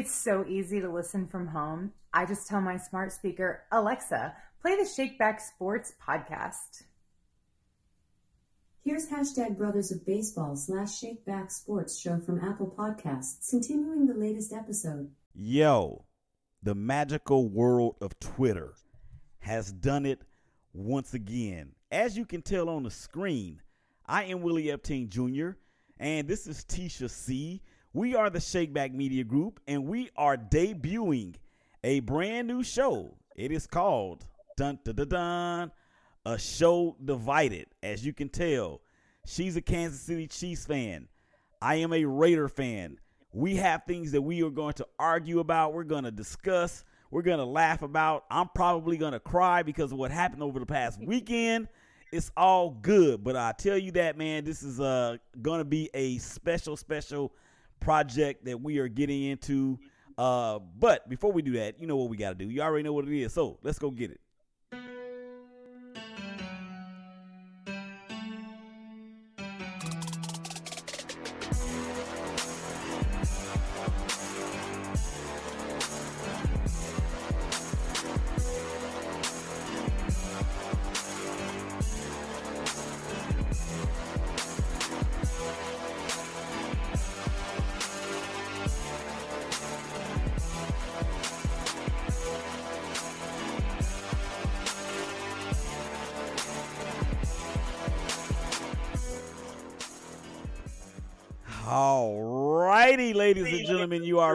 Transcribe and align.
It's 0.00 0.14
so 0.14 0.46
easy 0.48 0.80
to 0.80 0.88
listen 0.88 1.26
from 1.26 1.48
home. 1.48 1.92
I 2.14 2.24
just 2.24 2.48
tell 2.48 2.62
my 2.62 2.78
smart 2.78 3.12
speaker, 3.12 3.64
Alexa, 3.70 4.34
play 4.62 4.74
the 4.74 4.84
Shakeback 4.84 5.42
Sports 5.42 5.92
podcast. 6.02 6.84
Here's 8.82 9.10
hashtag 9.10 9.58
Brothers 9.58 9.92
of 9.92 10.06
Baseball 10.06 10.56
slash 10.56 11.02
Shakeback 11.02 11.52
Sports 11.52 12.00
show 12.00 12.18
from 12.18 12.42
Apple 12.42 12.74
Podcasts, 12.78 13.50
continuing 13.50 14.06
the 14.06 14.14
latest 14.14 14.54
episode. 14.54 15.10
Yo, 15.34 16.06
the 16.62 16.74
magical 16.74 17.50
world 17.50 17.96
of 18.00 18.18
Twitter 18.20 18.72
has 19.40 19.70
done 19.70 20.06
it 20.06 20.22
once 20.72 21.12
again. 21.12 21.72
As 21.92 22.16
you 22.16 22.24
can 22.24 22.40
tell 22.40 22.70
on 22.70 22.84
the 22.84 22.90
screen, 22.90 23.60
I 24.06 24.24
am 24.24 24.40
Willie 24.40 24.68
Epting 24.68 25.10
Jr., 25.10 25.58
and 25.98 26.26
this 26.26 26.46
is 26.46 26.64
Teshia 26.64 27.10
C. 27.10 27.60
We 27.92 28.14
are 28.14 28.30
the 28.30 28.38
Shakeback 28.38 28.94
Media 28.94 29.24
Group, 29.24 29.58
and 29.66 29.86
we 29.86 30.10
are 30.16 30.36
debuting 30.36 31.34
a 31.82 31.98
brand 31.98 32.46
new 32.46 32.62
show. 32.62 33.16
It 33.34 33.50
is 33.50 33.66
called 33.66 34.24
Dun 34.56 34.78
Dun 34.84 34.94
Dun 34.94 35.08
Dun, 35.08 35.72
a 36.24 36.38
show 36.38 36.96
divided. 37.04 37.66
As 37.82 38.06
you 38.06 38.12
can 38.12 38.28
tell, 38.28 38.80
she's 39.26 39.56
a 39.56 39.60
Kansas 39.60 40.00
City 40.00 40.28
Chiefs 40.28 40.66
fan. 40.66 41.08
I 41.60 41.76
am 41.76 41.92
a 41.92 42.04
Raider 42.04 42.48
fan. 42.48 42.96
We 43.32 43.56
have 43.56 43.82
things 43.88 44.12
that 44.12 44.22
we 44.22 44.40
are 44.44 44.50
going 44.50 44.74
to 44.74 44.86
argue 44.96 45.40
about. 45.40 45.74
We're 45.74 45.82
going 45.82 46.04
to 46.04 46.12
discuss. 46.12 46.84
We're 47.10 47.22
going 47.22 47.38
to 47.38 47.44
laugh 47.44 47.82
about. 47.82 48.24
I'm 48.30 48.50
probably 48.54 48.98
going 48.98 49.14
to 49.14 49.20
cry 49.20 49.64
because 49.64 49.90
of 49.90 49.98
what 49.98 50.12
happened 50.12 50.44
over 50.44 50.60
the 50.60 50.66
past 50.66 51.00
weekend. 51.00 51.66
It's 52.12 52.30
all 52.36 52.70
good, 52.70 53.24
but 53.24 53.34
I 53.34 53.50
tell 53.50 53.78
you 53.78 53.90
that, 53.92 54.16
man, 54.16 54.44
this 54.44 54.62
is 54.62 54.78
uh, 54.78 55.16
going 55.42 55.58
to 55.58 55.64
be 55.64 55.90
a 55.92 56.18
special, 56.18 56.76
special 56.76 57.32
project 57.80 58.44
that 58.44 58.60
we 58.60 58.78
are 58.78 58.88
getting 58.88 59.24
into. 59.24 59.78
Uh, 60.18 60.58
but 60.78 61.08
before 61.08 61.32
we 61.32 61.42
do 61.42 61.52
that, 61.52 61.80
you 61.80 61.86
know 61.86 61.96
what 61.96 62.10
we 62.10 62.16
got 62.16 62.30
to 62.30 62.34
do. 62.34 62.50
You 62.50 62.62
already 62.62 62.82
know 62.82 62.92
what 62.92 63.06
it 63.06 63.18
is. 63.18 63.32
So 63.32 63.58
let's 63.62 63.78
go 63.78 63.90
get 63.90 64.10
it. 64.10 64.20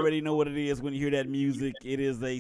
Already 0.06 0.22
know 0.22 0.36
what 0.36 0.48
it 0.48 0.56
is 0.56 0.84
when 0.84 0.94
you 0.94 1.00
hear 1.00 1.10
that 1.10 1.28
music. 1.28 1.74
It 1.84 2.00
is 2.00 2.22
a 2.22 2.40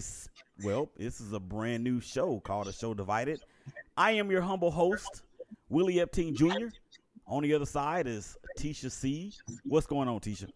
well, 0.64 0.88
this 0.98 1.20
is 1.20 1.34
a 1.34 1.40
brand 1.40 1.84
new 1.84 2.00
show 2.00 2.40
called 2.42 2.68
A 2.68 2.72
Show 2.72 2.94
Divided. 2.94 3.42
I 3.98 4.12
am 4.12 4.30
your 4.30 4.42
humble 4.42 4.70
host, 4.70 5.24
Willie 5.70 5.96
Epting 5.96 6.36
Jr. 6.36 6.68
On 7.26 7.42
the 7.42 7.56
other 7.56 7.66
side 7.66 8.06
is 8.06 8.38
Teshia 8.56 8.92
C. 8.92 9.34
What's 9.64 9.88
going 9.88 10.08
on, 10.08 10.20
Teshia? 10.20 10.48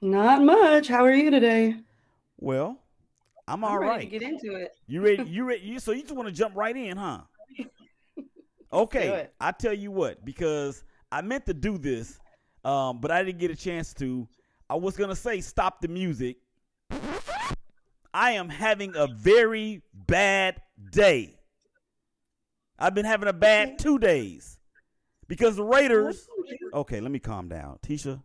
Not 0.00 0.44
much. 0.44 0.86
How 0.86 1.04
are 1.04 1.12
you 1.12 1.28
today? 1.28 1.74
Well, 2.36 2.78
I'm 3.48 3.64
all 3.64 3.72
I'm 3.72 3.80
ready 3.80 3.90
right. 4.04 4.10
get 4.12 4.22
into 4.22 4.54
it. 4.54 4.76
You 4.86 5.02
ready? 5.02 5.24
You 5.28 5.42
ready? 5.42 5.62
You, 5.62 5.80
so 5.80 5.90
you 5.90 6.02
just 6.02 6.14
want 6.14 6.28
to 6.28 6.32
jump 6.32 6.54
right 6.54 6.76
in, 6.76 6.96
huh? 6.96 7.22
Okay. 8.72 9.26
I 9.40 9.50
tell 9.50 9.74
you 9.74 9.90
what, 9.90 10.24
because 10.24 10.84
I 11.10 11.20
meant 11.20 11.46
to 11.46 11.52
do 11.52 11.78
this, 11.78 12.20
um, 12.64 13.00
but 13.00 13.10
I 13.10 13.24
didn't 13.24 13.40
get 13.40 13.50
a 13.50 13.56
chance 13.56 13.92
to. 13.94 14.28
I 14.70 14.74
was 14.74 14.96
gonna 14.96 15.16
say 15.16 15.40
stop 15.40 15.80
the 15.80 15.88
music. 15.88 16.36
I 18.12 18.32
am 18.32 18.48
having 18.48 18.94
a 18.96 19.06
very 19.06 19.82
bad 19.94 20.60
day. 20.90 21.38
I've 22.78 22.94
been 22.94 23.04
having 23.04 23.28
a 23.28 23.32
bad 23.32 23.78
two 23.78 23.98
days 23.98 24.58
because 25.26 25.56
the 25.56 25.64
Raiders. 25.64 26.28
Okay, 26.72 27.00
let 27.00 27.10
me 27.10 27.18
calm 27.18 27.48
down, 27.48 27.78
Teshia. 27.82 28.22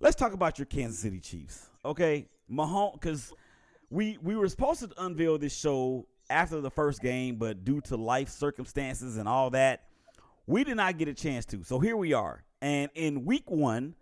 Let's 0.00 0.16
talk 0.16 0.32
about 0.32 0.58
your 0.58 0.66
Kansas 0.66 0.98
City 0.98 1.20
Chiefs. 1.20 1.68
Okay, 1.84 2.28
Mahomes, 2.50 2.94
because 2.94 3.32
we 3.90 4.18
we 4.22 4.36
were 4.36 4.48
supposed 4.48 4.80
to 4.80 4.90
unveil 4.98 5.38
this 5.38 5.56
show 5.56 6.06
after 6.28 6.60
the 6.60 6.70
first 6.70 7.02
game, 7.02 7.36
but 7.36 7.64
due 7.64 7.80
to 7.82 7.96
life 7.96 8.28
circumstances 8.28 9.16
and 9.16 9.28
all 9.28 9.50
that, 9.50 9.84
we 10.46 10.64
did 10.64 10.76
not 10.76 10.96
get 10.96 11.08
a 11.08 11.14
chance 11.14 11.44
to. 11.46 11.62
So 11.64 11.78
here 11.78 11.96
we 11.96 12.12
are. 12.12 12.44
And 12.62 12.90
in 12.94 13.24
week 13.24 13.50
one, 13.50 13.94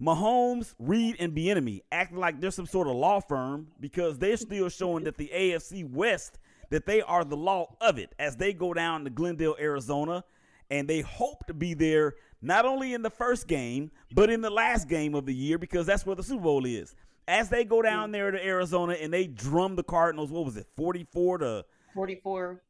Mahomes, 0.00 0.74
Reid, 0.78 1.16
and 1.18 1.32
Bieniemy 1.34 1.82
acting 1.92 2.18
like 2.18 2.40
they're 2.40 2.50
some 2.50 2.66
sort 2.66 2.88
of 2.88 2.94
law 2.96 3.20
firm 3.20 3.68
because 3.80 4.18
they're 4.18 4.36
still 4.36 4.68
showing 4.68 5.04
that 5.04 5.16
the 5.16 5.30
AFC 5.34 5.88
West 5.88 6.38
that 6.70 6.86
they 6.86 7.00
are 7.02 7.24
the 7.24 7.36
law 7.36 7.76
of 7.80 7.98
it 7.98 8.12
as 8.18 8.36
they 8.36 8.52
go 8.52 8.74
down 8.74 9.04
to 9.04 9.10
Glendale, 9.10 9.54
Arizona, 9.60 10.24
and 10.70 10.88
they 10.88 11.00
hope 11.00 11.46
to 11.46 11.54
be 11.54 11.74
there 11.74 12.14
not 12.42 12.64
only 12.64 12.92
in 12.94 13.02
the 13.02 13.10
first 13.10 13.46
game 13.46 13.90
but 14.12 14.30
in 14.30 14.40
the 14.40 14.50
last 14.50 14.88
game 14.88 15.14
of 15.14 15.26
the 15.26 15.34
year 15.34 15.58
because 15.58 15.86
that's 15.86 16.04
where 16.04 16.16
the 16.16 16.22
Super 16.22 16.42
Bowl 16.42 16.64
is. 16.66 16.94
As 17.28 17.48
they 17.48 17.64
go 17.64 17.80
down 17.80 18.10
there 18.12 18.30
to 18.30 18.44
Arizona 18.44 18.94
and 18.94 19.12
they 19.12 19.26
drum 19.26 19.76
the 19.76 19.82
Cardinals, 19.84 20.30
what 20.30 20.44
was 20.44 20.56
it, 20.56 20.66
forty-four 20.76 21.38
to 21.38 21.64
44. 21.94 22.60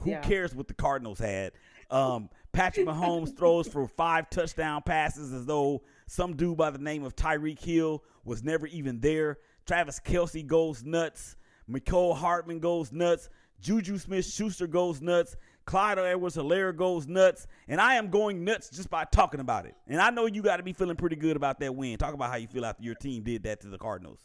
who 0.00 0.10
Yeah. 0.10 0.20
cares 0.22 0.54
what 0.54 0.66
the 0.66 0.74
Cardinals 0.74 1.18
had? 1.18 1.52
Um, 1.90 2.30
Patrick 2.52 2.86
Mahomes 2.86 3.36
throws 3.36 3.68
for 3.68 3.86
five 3.86 4.30
touchdown 4.30 4.82
passes 4.82 5.32
as 5.32 5.44
though 5.46 5.82
some 6.06 6.36
dude 6.36 6.56
by 6.56 6.70
the 6.70 6.78
name 6.78 7.04
of 7.04 7.16
Tyreek 7.16 7.60
Hill 7.60 8.02
was 8.24 8.42
never 8.42 8.66
even 8.66 9.00
there. 9.00 9.38
Travis 9.66 10.00
Kelce 10.00 10.46
goes 10.46 10.84
nuts. 10.84 11.36
Mecole 11.68 12.16
Hardman 12.16 12.60
goes 12.60 12.92
nuts. 12.92 13.30
Juju 13.60 13.98
Smith 13.98 14.26
Schuster 14.26 14.66
goes 14.66 15.00
nuts. 15.00 15.36
Clyde 15.64 15.98
Edwards 15.98 16.34
Hilaire 16.34 16.72
goes 16.72 17.06
nuts. 17.06 17.46
And 17.68 17.80
I 17.80 17.94
am 17.94 18.10
going 18.10 18.44
nuts 18.44 18.68
just 18.68 18.90
by 18.90 19.04
talking 19.04 19.40
about 19.40 19.64
it. 19.64 19.74
And 19.88 20.00
I 20.00 20.10
know 20.10 20.26
you 20.26 20.42
got 20.42 20.58
to 20.58 20.62
be 20.62 20.74
feeling 20.74 20.96
pretty 20.96 21.16
good 21.16 21.36
about 21.36 21.58
that 21.60 21.74
win. 21.74 21.96
Talk 21.96 22.12
about 22.12 22.30
how 22.30 22.36
you 22.36 22.46
feel 22.46 22.66
after 22.66 22.82
your 22.82 22.94
team 22.94 23.22
did 23.22 23.42
that 23.44 23.60
to 23.62 23.68
the 23.68 23.78
Cardinals. 23.78 24.20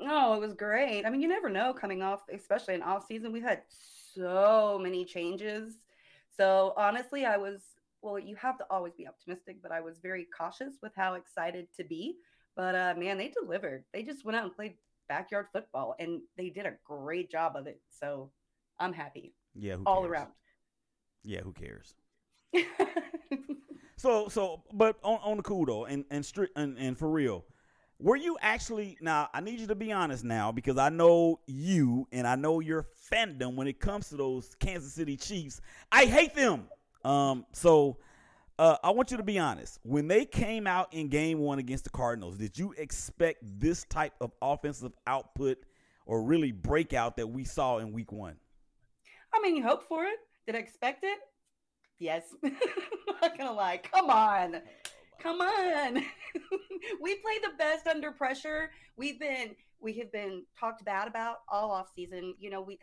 No, 0.00 0.34
it 0.34 0.40
was 0.40 0.54
great. 0.54 1.04
I 1.04 1.10
mean, 1.10 1.20
you 1.20 1.28
never 1.28 1.50
know 1.50 1.72
coming 1.72 2.02
off, 2.02 2.22
especially 2.32 2.74
in 2.74 2.82
off 2.82 3.06
season. 3.06 3.32
We've 3.32 3.42
had 3.42 3.62
so 3.68 4.80
many 4.82 5.04
changes. 5.04 5.74
So 6.36 6.72
honestly, 6.76 7.26
I 7.26 7.36
was 7.36 7.60
well, 8.04 8.18
you 8.18 8.36
have 8.36 8.58
to 8.58 8.66
always 8.70 8.92
be 8.94 9.08
optimistic, 9.08 9.56
but 9.62 9.72
I 9.72 9.80
was 9.80 9.98
very 9.98 10.26
cautious 10.36 10.74
with 10.82 10.92
how 10.94 11.14
excited 11.14 11.68
to 11.78 11.84
be. 11.84 12.16
But 12.54 12.74
uh 12.74 12.94
man, 12.96 13.18
they 13.18 13.28
delivered. 13.28 13.84
They 13.92 14.02
just 14.02 14.24
went 14.24 14.36
out 14.36 14.44
and 14.44 14.54
played 14.54 14.74
backyard 15.08 15.46
football 15.52 15.96
and 15.98 16.20
they 16.36 16.50
did 16.50 16.66
a 16.66 16.74
great 16.84 17.30
job 17.30 17.56
of 17.56 17.66
it. 17.66 17.80
So 17.90 18.30
I'm 18.78 18.92
happy 18.92 19.34
Yeah, 19.54 19.76
who 19.76 19.84
all 19.84 20.04
around. 20.04 20.30
Yeah, 21.24 21.40
who 21.40 21.52
cares? 21.52 21.94
So 23.96 24.28
so 24.28 24.62
but 24.72 24.96
on, 25.02 25.18
on 25.22 25.36
the 25.38 25.42
cool 25.42 25.64
though, 25.64 25.86
and 25.86 26.04
and, 26.10 26.24
stri- 26.24 26.48
and 26.56 26.76
and 26.76 26.98
for 26.98 27.08
real, 27.08 27.44
were 27.98 28.16
you 28.16 28.36
actually 28.42 28.98
now 29.00 29.30
I 29.32 29.40
need 29.40 29.60
you 29.60 29.66
to 29.68 29.74
be 29.74 29.92
honest 29.92 30.24
now 30.24 30.52
because 30.52 30.76
I 30.76 30.90
know 30.90 31.40
you 31.46 32.06
and 32.12 32.26
I 32.26 32.36
know 32.36 32.60
your 32.60 32.86
fandom 33.10 33.54
when 33.54 33.66
it 33.66 33.80
comes 33.80 34.10
to 34.10 34.16
those 34.16 34.54
Kansas 34.56 34.92
City 34.92 35.16
Chiefs. 35.16 35.60
I 35.90 36.04
hate 36.04 36.34
them. 36.34 36.68
Um 37.04 37.46
so 37.52 37.98
uh, 38.58 38.76
I 38.84 38.90
want 38.90 39.10
you 39.10 39.16
to 39.16 39.24
be 39.24 39.38
honest. 39.38 39.80
When 39.82 40.06
they 40.06 40.24
came 40.24 40.66
out 40.66 40.92
in 40.94 41.08
game 41.08 41.40
one 41.40 41.58
against 41.58 41.84
the 41.84 41.90
Cardinals, 41.90 42.38
did 42.38 42.56
you 42.56 42.72
expect 42.78 43.42
this 43.42 43.84
type 43.84 44.12
of 44.20 44.30
offensive 44.40 44.92
output 45.06 45.58
or 46.06 46.22
really 46.22 46.52
breakout 46.52 47.16
that 47.16 47.26
we 47.26 47.44
saw 47.44 47.78
in 47.78 47.92
week 47.92 48.12
one? 48.12 48.36
I 49.34 49.40
mean, 49.40 49.56
you 49.56 49.64
hope 49.64 49.88
for 49.88 50.04
it. 50.04 50.18
Did 50.46 50.54
I 50.54 50.58
expect 50.58 51.02
it? 51.02 51.18
Yes. 51.98 52.22
I'm 52.44 52.56
not 53.22 53.36
gonna 53.36 53.52
lie. 53.52 53.80
Come 53.92 54.10
on. 54.10 54.60
Come 55.18 55.40
on. 55.40 55.94
we 57.00 57.14
play 57.16 57.38
the 57.42 57.52
best 57.58 57.86
under 57.86 58.12
pressure. 58.12 58.70
We've 58.96 59.18
been 59.18 59.56
we 59.80 59.94
have 59.94 60.12
been 60.12 60.44
talked 60.58 60.84
bad 60.84 61.08
about 61.08 61.38
all 61.48 61.70
off 61.70 61.88
season. 61.94 62.34
You 62.38 62.50
know, 62.50 62.60
we 62.60 62.78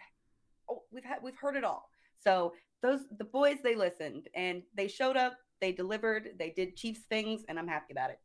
oh, 0.69 0.83
we've 0.91 1.03
had 1.03 1.19
we've 1.21 1.38
heard 1.38 1.56
it 1.56 1.63
all. 1.63 1.89
So 2.19 2.53
those 2.81 3.01
the 3.18 3.24
boys 3.24 3.57
they 3.63 3.75
listened 3.75 4.28
and 4.36 4.63
they 4.75 4.88
showed 4.88 5.18
up, 5.18 5.38
they 5.60 5.72
delivered, 5.72 6.31
they 6.38 6.50
did 6.50 6.75
Chiefs 6.75 7.01
things, 7.10 7.44
and 7.48 7.60
I'm 7.60 7.68
happy 7.68 7.92
about 7.92 8.10
it. 8.10 8.19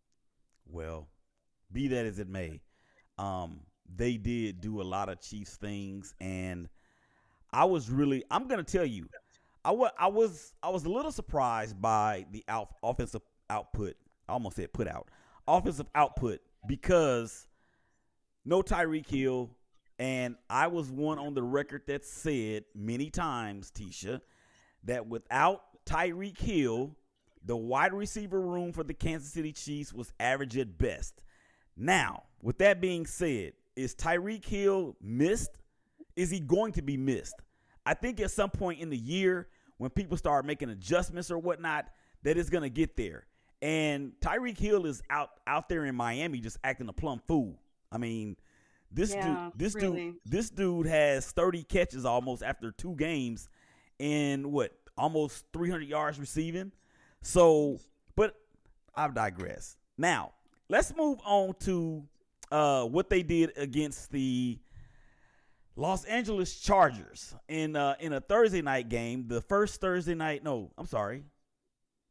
Well, 0.69 1.09
be 1.73 1.89
that 1.89 2.07
as 2.07 2.19
it 2.19 2.29
may, 2.29 2.61
um, 3.19 3.61
they 3.95 4.17
did 4.17 4.61
do 4.61 4.81
a 4.81 4.85
lot 4.85 5.09
of 5.09 5.21
Chiefs 5.21 5.57
things, 5.57 6.15
and 6.21 6.69
I 7.53 7.65
was 7.65 7.91
really 7.91 8.25
I'm 8.31 8.49
gonna 8.49 8.65
tell 8.65 8.87
you, 8.87 9.09
I 9.65 9.71
was 9.71 9.91
I 9.99 10.07
was 10.09 10.53
I 10.63 10.71
was 10.71 10.85
a 10.85 10.91
little 10.91 11.13
surprised 11.13 11.81
by 11.81 12.27
the 12.33 12.45
out, 12.49 12.69
offensive 12.83 13.23
output. 13.51 13.97
I 14.29 14.33
almost 14.33 14.57
said 14.57 14.73
put 14.73 14.89
out 14.89 15.09
offensive 15.49 15.87
output 15.95 16.41
because 16.67 17.47
no 18.45 18.63
Tyreek 18.63 19.09
Hill, 19.09 19.51
and 19.99 20.37
I 20.49 20.67
was 20.69 20.91
one 20.91 21.19
on 21.19 21.35
the 21.35 21.43
record 21.43 21.83
that 21.89 22.05
said 22.05 22.65
many 22.75 23.11
times, 23.11 23.71
Teshia, 23.71 24.21
that 24.87 25.07
without 25.07 25.63
Tyreek 25.85 26.39
Hill, 26.39 26.97
the 27.45 27.57
wide 27.57 27.93
receiver 27.93 28.41
room 28.41 28.73
for 28.73 28.83
the 28.83 28.95
Kansas 28.95 29.31
City 29.31 29.53
Chiefs 29.53 29.93
was 29.93 30.13
average 30.19 30.57
at 30.57 30.79
best. 30.79 31.23
Now, 31.77 32.25
with 32.43 32.59
that 32.59 32.81
being 32.81 33.07
said, 33.07 33.53
is 33.77 33.95
Tyreek 33.95 34.45
Hill 34.45 34.97
missed? 35.01 35.51
Is 36.17 36.31
he 36.31 36.41
going 36.41 36.73
to 36.73 36.83
be 36.83 36.97
missed? 36.97 37.35
I 37.85 37.95
think 37.95 38.21
at 38.21 38.31
some 38.31 38.51
point 38.51 38.81
in 38.81 38.91
the 38.91 38.97
year, 38.97 39.49
when 39.79 39.91
people 39.91 40.17
start 40.17 40.45
making 40.47 40.71
adjustments 40.71 41.31
or 41.31 41.39
whatnot, 41.39 41.87
that 42.23 42.37
is 42.37 42.51
going 42.51 42.63
to 42.63 42.71
get 42.71 42.97
there. 42.97 43.27
And 43.63 44.13
Tyreek 44.21 44.59
Hill 44.59 44.87
is 44.87 45.03
out 45.11 45.31
out 45.47 45.69
there 45.69 45.85
in 45.85 45.95
Miami 45.95 46.41
just 46.41 46.59
acting 46.65 46.89
a 46.89 46.93
plumb 46.93 47.21
fool. 47.27 47.59
I 47.93 47.99
mean, 47.99 48.37
this 48.91 49.15
Yeah, 49.15 49.51
dude, 49.51 49.59
this 49.59 49.75
really. 49.75 49.97
dude, 49.97 50.17
this 50.25 50.51
dude 50.51 50.87
has 50.87 51.31
30 51.31 51.63
catches 51.65 52.05
almost 52.05 52.43
after 52.43 52.71
two 52.71 52.95
games, 52.97 53.49
and 54.01 54.53
what 54.53 54.73
almost 54.97 55.45
300 55.53 55.83
yards 55.89 56.19
receiving. 56.19 56.73
So, 57.23 57.79
but 58.15 58.35
I 58.95 59.09
digress. 59.09 59.77
Now, 59.99 60.33
let's 60.69 60.95
move 60.97 61.19
on 61.25 61.55
to 61.61 62.05
uh, 62.51 62.85
what 62.85 63.11
they 63.11 63.23
did 63.23 63.53
against 63.57 64.11
the 64.13 64.59
Los 65.75 66.05
Angeles 66.05 66.59
Chargers 66.61 67.35
in 67.49 67.77
uh, 67.77 67.97
in 68.01 68.13
a 68.15 68.21
Thursday 68.21 68.63
night 68.63 68.89
game. 68.89 69.27
The 69.29 69.43
first 69.43 69.81
Thursday 69.81 70.15
night, 70.15 70.43
no, 70.45 70.71
I'm 70.79 70.87
sorry. 70.87 71.25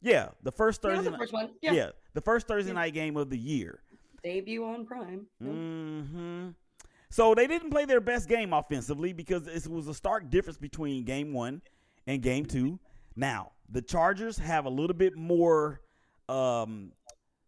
Yeah, 0.02 0.30
the 0.44 0.52
first 0.52 0.82
Yeah, 0.84 0.90
Thursday 0.90 1.06
the 1.06 1.12
night. 1.12 1.20
first 1.20 1.34
one. 1.34 1.50
Yeah. 1.62 1.72
Yeah. 1.74 1.90
the 2.14 2.22
first 2.22 2.48
Thursday 2.48 2.72
Yeah. 2.72 2.76
night 2.76 2.94
game 2.94 3.18
of 3.18 3.30
the 3.30 3.38
year. 3.38 3.82
Debut 4.24 4.64
on 4.66 4.86
Prime. 4.86 5.26
Yeah. 5.40 5.48
hmm 5.52 6.50
So 7.10 7.34
they 7.34 7.48
didn't 7.48 7.70
play 7.72 7.86
their 7.86 8.02
best 8.02 8.28
game 8.30 8.54
offensively 8.54 9.14
because 9.14 9.48
it 9.48 9.68
was 9.68 9.88
a 9.88 9.94
stark 9.94 10.30
difference 10.30 10.58
between 10.58 11.04
game 11.06 11.34
one 11.34 11.62
and 12.08 12.22
game 12.22 12.46
two. 12.46 12.80
Now, 13.16 13.52
the 13.70 13.82
Chargers 13.82 14.38
have 14.38 14.66
a 14.66 14.70
little 14.70 14.96
bit 14.96 15.16
more 15.16 15.82
um, 16.30 16.92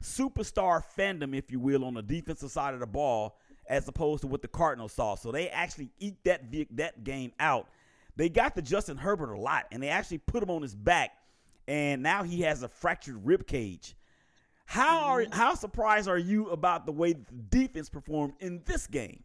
superstar 0.03 0.83
fandom, 0.97 1.35
if 1.35 1.51
you 1.51 1.59
will, 1.59 1.83
on 1.85 1.93
the 1.95 2.01
defensive 2.01 2.51
side 2.51 2.73
of 2.73 2.79
the 2.79 2.87
ball 2.87 3.37
as 3.69 3.87
opposed 3.87 4.21
to 4.21 4.27
what 4.27 4.41
the 4.41 4.47
Cardinals 4.47 4.93
saw. 4.93 5.15
So 5.15 5.31
they 5.31 5.49
actually 5.49 5.89
eat 5.99 6.23
that 6.23 6.43
that 6.71 7.03
game 7.03 7.33
out. 7.39 7.67
They 8.15 8.29
got 8.29 8.55
the 8.55 8.61
Justin 8.61 8.97
Herbert 8.97 9.33
a 9.33 9.39
lot, 9.39 9.65
and 9.71 9.81
they 9.81 9.89
actually 9.89 10.19
put 10.19 10.41
him 10.41 10.49
on 10.49 10.61
his 10.61 10.73
back, 10.73 11.11
and 11.67 12.01
now 12.01 12.23
he 12.23 12.41
has 12.41 12.63
a 12.63 12.67
fractured 12.67 13.25
rib 13.25 13.45
cage. 13.45 13.95
How 14.65 15.05
are 15.05 15.25
how 15.31 15.53
surprised 15.55 16.09
are 16.09 16.17
you 16.17 16.49
about 16.49 16.85
the 16.85 16.91
way 16.91 17.13
the 17.13 17.25
defense 17.49 17.89
performed 17.89 18.33
in 18.39 18.61
this 18.65 18.87
game? 18.87 19.23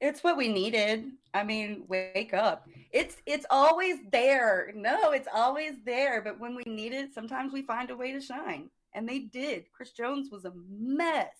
It's 0.00 0.22
what 0.22 0.36
we 0.36 0.48
needed. 0.48 1.10
I 1.34 1.42
mean, 1.44 1.84
wake 1.88 2.32
up. 2.34 2.68
It's 2.92 3.16
it's 3.26 3.46
always 3.50 3.96
there. 4.12 4.72
No, 4.74 5.10
it's 5.10 5.28
always 5.34 5.72
there. 5.84 6.22
But 6.22 6.38
when 6.38 6.54
we 6.54 6.62
need 6.66 6.92
it, 6.92 7.12
sometimes 7.12 7.52
we 7.52 7.62
find 7.62 7.90
a 7.90 7.96
way 7.96 8.12
to 8.12 8.20
shine. 8.20 8.70
And 8.94 9.08
they 9.08 9.20
did. 9.20 9.66
Chris 9.72 9.90
Jones 9.92 10.30
was 10.30 10.44
a 10.44 10.52
mess. 10.70 11.34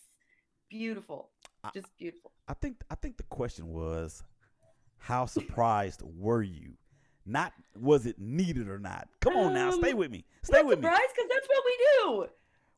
Beautiful. 0.68 1.30
Just 1.74 1.86
beautiful. 1.98 2.32
I 2.46 2.54
think 2.54 2.82
I 2.90 2.94
think 2.94 3.16
the 3.16 3.22
question 3.24 3.68
was, 3.68 4.22
how 4.98 5.26
surprised 5.26 6.02
were 6.02 6.42
you? 6.42 6.72
Not 7.24 7.52
was 7.78 8.06
it 8.06 8.18
needed 8.18 8.68
or 8.68 8.78
not? 8.78 9.08
Come 9.20 9.36
on 9.36 9.54
now, 9.54 9.68
Um, 9.70 9.80
stay 9.80 9.94
with 9.94 10.10
me. 10.10 10.24
Stay 10.42 10.58
Not 10.58 10.66
with 10.66 10.78
me. 10.80 10.84
surprised 10.84 11.10
because 11.14 11.30
that's 11.32 11.48
what 11.48 11.62
we 11.64 11.78
do. 12.02 12.26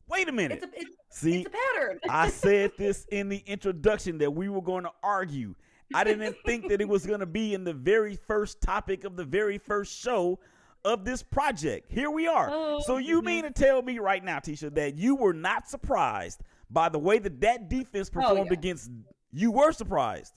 Wait 0.09 0.27
a 0.29 0.31
minute. 0.31 0.63
It's 0.63 0.65
a 0.77 0.79
it's, 0.81 0.95
See, 1.09 1.41
it's 1.41 1.47
a 1.47 1.77
pattern. 1.79 1.99
I 2.09 2.29
said 2.29 2.71
this 2.77 3.05
in 3.11 3.29
the 3.29 3.41
introduction 3.45 4.17
that 4.19 4.31
we 4.31 4.49
were 4.49 4.61
going 4.61 4.83
to 4.83 4.91
argue. 5.03 5.55
I 5.93 6.03
didn't 6.03 6.35
think 6.45 6.69
that 6.69 6.81
it 6.81 6.87
was 6.87 7.05
going 7.05 7.19
to 7.19 7.25
be 7.25 7.53
in 7.53 7.63
the 7.63 7.73
very 7.73 8.15
first 8.15 8.61
topic 8.61 9.03
of 9.03 9.15
the 9.15 9.25
very 9.25 9.57
first 9.57 9.97
show 9.99 10.39
of 10.83 11.05
this 11.05 11.21
project. 11.23 11.91
Here 11.91 12.09
we 12.09 12.27
are. 12.27 12.49
Oh, 12.51 12.81
so 12.85 12.97
you 12.97 13.17
mm-hmm. 13.17 13.25
mean 13.25 13.43
to 13.43 13.51
tell 13.51 13.81
me 13.81 13.99
right 13.99 14.23
now, 14.23 14.39
Teshia, 14.39 14.73
that 14.75 14.95
you 14.95 15.15
were 15.15 15.33
not 15.33 15.69
surprised 15.69 16.41
by 16.69 16.89
the 16.89 16.99
way 16.99 17.19
that 17.19 17.41
that 17.41 17.69
defense 17.69 18.09
oh, 18.11 18.19
performed 18.19 18.39
Oh, 18.39 18.43
yeah. 18.45 18.53
against 18.53 18.89
you 19.31 19.51
were 19.51 19.71
surprised. 19.71 20.33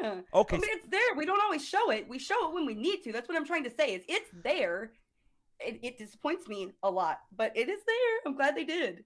yeah. 0.00 0.20
Okay. 0.32 0.56
I 0.56 0.60
mean, 0.60 0.70
it's 0.72 0.88
there. 0.88 1.14
We 1.16 1.26
don't 1.26 1.42
always 1.42 1.66
show 1.66 1.90
it. 1.90 2.08
We 2.08 2.18
show 2.18 2.48
it 2.48 2.54
when 2.54 2.66
we 2.66 2.74
need 2.74 3.02
to. 3.04 3.12
That's 3.12 3.28
what 3.28 3.36
I'm 3.36 3.46
trying 3.46 3.64
to 3.64 3.70
say. 3.70 3.94
Is 3.94 4.02
it's 4.08 4.30
there. 4.44 4.92
It, 5.60 5.80
it 5.82 5.98
disappoints 5.98 6.46
me 6.46 6.70
a 6.84 6.90
lot, 6.90 7.18
but 7.36 7.56
it 7.56 7.68
is 7.68 7.80
there. 7.84 8.18
I'm 8.24 8.36
glad 8.36 8.56
they 8.56 8.64
did. 8.64 9.04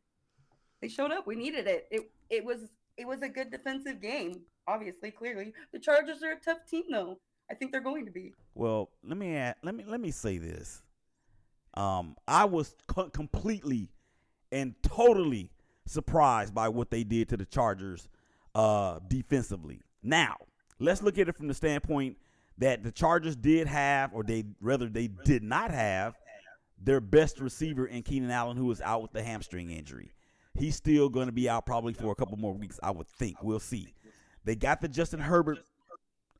They 0.82 0.88
showed 0.88 1.10
up. 1.10 1.26
We 1.26 1.34
needed 1.34 1.66
it. 1.66 1.86
It 1.90 2.02
it 2.28 2.44
was 2.44 2.70
it 2.96 3.06
was 3.06 3.22
a 3.22 3.28
good 3.28 3.50
defensive 3.50 4.00
game. 4.00 4.42
Obviously, 4.66 5.10
clearly, 5.10 5.52
the 5.72 5.78
Chargers 5.78 6.22
are 6.22 6.32
a 6.32 6.40
tough 6.40 6.66
team, 6.68 6.84
though. 6.90 7.18
I 7.50 7.54
think 7.54 7.72
they're 7.72 7.80
going 7.80 8.06
to 8.06 8.12
be. 8.12 8.32
Well, 8.54 8.90
let 9.04 9.18
me 9.18 9.36
add, 9.36 9.56
let 9.62 9.74
me 9.74 9.84
let 9.86 10.00
me 10.00 10.10
say 10.10 10.38
this. 10.38 10.82
Um, 11.74 12.16
I 12.28 12.44
was 12.44 12.74
co- 12.86 13.10
completely 13.10 13.88
and 14.50 14.74
totally 14.82 15.50
surprised 15.86 16.54
by 16.54 16.68
what 16.68 16.90
they 16.90 17.02
did 17.02 17.28
to 17.30 17.36
the 17.36 17.46
Chargers 17.46 18.08
uh, 18.54 19.00
defensively. 19.08 19.80
Now, 20.02 20.36
let's 20.78 21.02
look 21.02 21.18
at 21.18 21.28
it 21.28 21.36
from 21.36 21.48
the 21.48 21.54
standpoint 21.54 22.16
that 22.58 22.82
the 22.84 22.92
Chargers 22.92 23.36
did 23.36 23.66
have, 23.66 24.12
or 24.14 24.22
they 24.22 24.44
rather 24.60 24.88
they 24.88 25.08
did 25.08 25.42
not 25.42 25.70
have, 25.70 26.14
their 26.78 27.00
best 27.00 27.40
receiver 27.40 27.86
in 27.86 28.02
Keenan 28.02 28.30
Allen, 28.30 28.56
who 28.56 28.70
is 28.70 28.80
out 28.80 29.02
with 29.02 29.12
the 29.12 29.22
hamstring 29.22 29.70
injury. 29.70 30.12
He's 30.54 30.76
still 30.76 31.08
going 31.08 31.26
to 31.26 31.32
be 31.32 31.48
out 31.48 31.64
probably 31.64 31.94
for 31.94 32.12
a 32.12 32.14
couple 32.14 32.36
more 32.36 32.52
weeks, 32.52 32.78
I 32.82 32.90
would 32.90 33.08
think. 33.08 33.42
We'll 33.42 33.60
see. 33.60 33.94
They 34.44 34.56
got 34.56 34.80
the 34.80 34.88
Justin 34.88 35.20
Herbert 35.20 35.58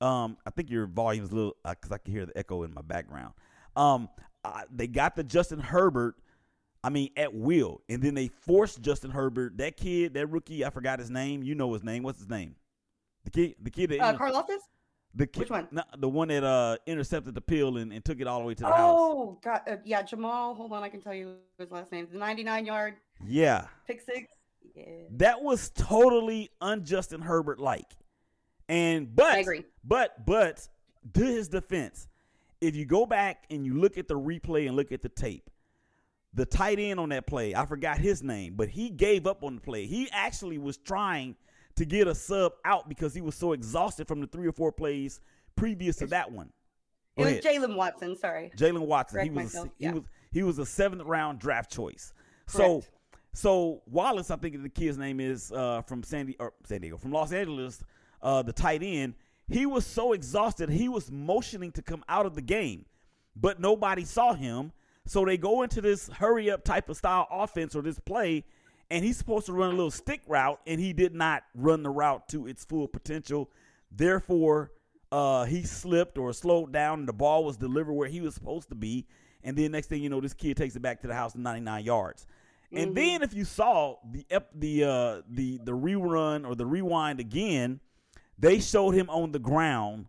um, 0.03 0.37
I 0.45 0.51
think 0.51 0.69
your 0.69 0.87
volume's 0.87 1.31
a 1.31 1.35
little 1.35 1.57
because 1.65 1.93
I 1.93 1.99
can 1.99 2.13
hear 2.13 2.27
the 2.27 2.37
echo 2.37 2.65
in 2.65 2.75
my 2.75 2.83
background. 2.83 3.35
Um, 3.77 4.09
uh, 4.45 4.63
they 4.75 4.89
got 4.89 5.15
the 5.15 5.23
Justin 5.23 5.61
Herbert, 5.61 6.17
I 6.83 6.91
mean, 6.91 7.11
at 7.17 7.33
will, 7.33 7.83
and 7.89 8.03
then 8.03 8.15
they 8.15 8.27
forced 8.27 8.83
Justin 8.83 9.13
Herbert. 9.13 9.59
That 9.59 9.77
kid, 9.77 10.15
that 10.15 10.27
rookie, 10.27 10.65
I 10.65 10.71
forgot 10.71 10.99
his 10.99 11.09
name. 11.09 11.45
You 11.45 11.55
know 11.55 11.73
his 11.73 11.85
name. 11.85 12.03
What's 12.03 12.19
his 12.19 12.29
name? 12.29 12.57
The 13.25 13.31
kid, 13.31 13.55
the 13.63 13.71
kid 13.71 13.91
that 13.91 14.01
Uh, 14.01 14.07
inter- 14.09 14.19
Carl 14.19 14.33
Loftus? 14.33 14.63
the 15.15 15.29
kid, 15.29 15.39
which 15.41 15.51
one? 15.51 15.69
no, 15.71 15.85
the 15.97 16.09
one 16.09 16.27
that 16.29 16.43
uh 16.43 16.79
intercepted 16.87 17.37
the 17.37 17.41
pill 17.41 17.77
and, 17.77 17.93
and 17.93 18.05
took 18.05 18.21
it 18.21 18.27
all 18.27 18.41
the 18.41 18.47
way 18.47 18.55
to 18.55 18.65
the 18.65 18.73
house. 18.73 18.97
Oh, 18.99 19.39
God. 19.41 19.61
Uh, 19.71 19.77
yeah, 19.85 20.03
Jamal. 20.03 20.57
Hold 20.57 20.73
on. 20.73 20.83
I 20.83 20.89
can 20.89 21.01
tell 21.01 21.15
you 21.15 21.37
his 21.59 21.71
last 21.71 21.93
name. 21.93 22.09
The 22.11 22.19
99 22.19 22.67
yard 22.67 22.95
Yeah, 23.25 23.67
pick 23.87 24.01
six. 24.01 24.27
Yeah. 24.75 24.85
that 25.13 25.43
was 25.43 25.71
totally 25.71 26.51
unjust 26.61 27.11
unJustin 27.11 27.23
Herbert 27.23 27.59
like. 27.59 27.97
And 28.69 29.15
but. 29.15 29.47
But 29.85 30.25
but 30.25 30.67
to 31.15 31.25
his 31.25 31.49
defense, 31.49 32.09
if 32.61 32.77
you 32.77 32.85
go 32.85 33.07
back 33.07 33.45
and 33.51 33.67
you 33.67 33.79
look 33.79 33.99
at 33.99 34.09
the 34.09 34.19
replay 34.19 34.67
and 34.67 34.77
look 34.77 34.93
at 34.93 35.03
the 35.03 35.09
tape, 35.09 35.51
the 36.35 36.47
tight 36.47 36.79
end 36.79 36.99
on 36.99 37.11
that 37.11 37.27
play, 37.27 37.55
I 37.55 37.67
forgot 37.67 37.99
his 37.99 38.23
name, 38.23 38.55
but 38.57 38.69
he 38.69 38.89
gave 38.89 39.27
up 39.27 39.45
on 39.45 39.57
the 39.57 39.61
play. 39.61 39.87
He 39.87 40.09
actually 40.13 40.59
was 40.59 40.79
trying 40.79 41.37
to 41.77 41.85
get 41.85 42.07
a 42.07 42.15
sub 42.15 42.53
out 42.65 42.89
because 42.89 43.15
he 43.15 43.21
was 43.21 43.35
so 43.35 43.53
exhausted 43.53 44.07
from 44.07 44.21
the 44.21 44.27
three 44.27 44.47
or 44.47 44.53
four 44.53 44.73
plays 44.73 45.21
previous 45.57 45.97
to 45.97 46.07
that 46.07 46.31
one. 46.31 46.51
Go 47.19 47.25
It 47.25 47.45
was. 47.45 47.45
Jaylen 47.45 47.77
Watson. 47.77 48.17
Sorry. 48.17 48.51
Jaylen 48.57 48.87
Watson. 48.87 49.21
He 49.21 49.29
Correct 49.29 49.29
was 49.29 49.37
myself, 49.37 49.69
he 49.79 49.85
yeah. 49.85 49.93
was 49.93 50.03
he 50.31 50.43
was 50.43 50.59
a 50.59 50.67
seventh 50.67 51.03
round 51.03 51.39
draft 51.39 51.71
choice. 51.71 52.15
Correct. 52.47 52.85
so 52.85 52.85
Wallace, 53.87 54.31
I 54.31 54.37
think 54.37 54.63
the 54.63 54.69
kid's 54.69 54.99
name 54.99 55.21
is 55.21 55.53
uh, 55.53 55.83
from 55.83 56.03
San 56.03 56.35
or 56.39 56.53
San 56.65 56.81
Diego, 56.81 56.97
from 56.97 57.13
Los 57.13 57.33
Angeles, 57.33 57.83
uh, 58.21 58.43
the 58.43 58.53
tight 58.53 58.83
end. 58.83 59.15
He 59.49 59.67
was 59.67 59.85
so 59.85 60.13
exhausted, 60.13 60.71
he 60.71 60.89
was 60.89 61.11
motioning 61.11 61.73
to 61.73 61.83
come 61.83 62.05
out 62.09 62.27
of 62.27 62.35
the 62.35 62.43
game, 62.43 62.87
but 63.35 63.61
nobody 63.61 64.05
saw 64.05 64.35
him. 64.35 64.73
So 65.05 65.25
they 65.25 65.37
go 65.37 65.63
into 65.63 65.81
this 65.81 66.09
hurry 66.09 66.51
up 66.51 66.65
type 66.65 66.89
of 66.89 66.97
style 66.97 67.27
offense 67.31 67.75
or 67.75 67.83
this 67.83 67.99
play, 67.99 68.45
and 68.91 69.05
he's 69.05 69.17
supposed 69.17 69.47
to 69.47 69.53
run 69.53 69.71
a 69.71 69.75
little 69.75 69.91
stick 69.91 70.21
route, 70.29 70.61
and 70.67 70.81
he 70.81 70.93
did 70.93 71.15
not 71.15 71.43
run 71.55 71.83
the 71.83 71.91
route 71.91 72.29
to 72.29 72.47
its 72.47 72.65
full 72.65 72.87
potential. 72.87 73.51
Therefore, 73.91 74.71
uh, 75.11 75.45
he 75.45 75.65
slipped 75.65 76.19
or 76.19 76.33
slowed 76.33 76.73
down, 76.73 77.01
and 77.01 77.09
the 77.09 77.13
ball 77.13 77.45
was 77.45 77.57
delivered 77.57 77.95
where 77.95 78.09
he 78.09 78.21
was 78.21 78.35
supposed 78.35 78.69
to 78.69 78.75
be. 78.75 79.07
And 79.45 79.57
then 79.57 79.73
next 79.73 79.89
thing 79.89 80.03
you 80.03 80.09
know, 80.09 80.21
this 80.21 80.35
kid 80.35 80.57
takes 80.57 80.77
it 80.77 80.83
back 80.83 81.01
to 81.01 81.09
the 81.09 81.15
house 81.15 81.35
in 81.35 81.43
99 81.43 81.85
yards. 81.85 82.27
And 82.73 82.93
Mhm. 82.93 82.95
then 82.95 83.23
if 83.23 83.35
you 83.35 83.45
saw 83.45 83.97
the 84.11 84.25
ep- 84.31 84.51
the 84.55 84.85
uh, 84.85 85.23
the 85.29 85.59
the 85.59 85.73
rerun 85.73 86.47
or 86.47 86.55
the 86.55 86.67
rewind 86.67 87.21
again, 87.21 87.81
they 88.39 88.61
showed 88.61 88.93
him 88.93 89.11
on 89.11 89.33
the 89.33 89.39
ground 89.39 90.07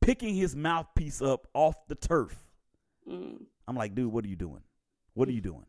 picking 0.00 0.34
his 0.34 0.56
mouthpiece 0.56 1.20
up 1.22 1.46
off 1.54 1.86
the 1.88 1.94
turf. 1.94 2.36
Mm. 3.08 3.44
I'm 3.68 3.76
like, 3.76 3.94
dude, 3.94 4.12
what 4.12 4.24
are 4.24 4.28
you 4.28 4.36
doing? 4.36 4.62
What 5.14 5.28
are 5.28 5.32
you 5.32 5.40
doing? 5.42 5.66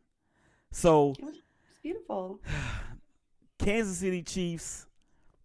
So 0.72 1.14
it's 1.18 1.38
beautiful. 1.82 2.40
Kansas 3.58 3.98
City 3.98 4.22
Chiefs, 4.22 4.86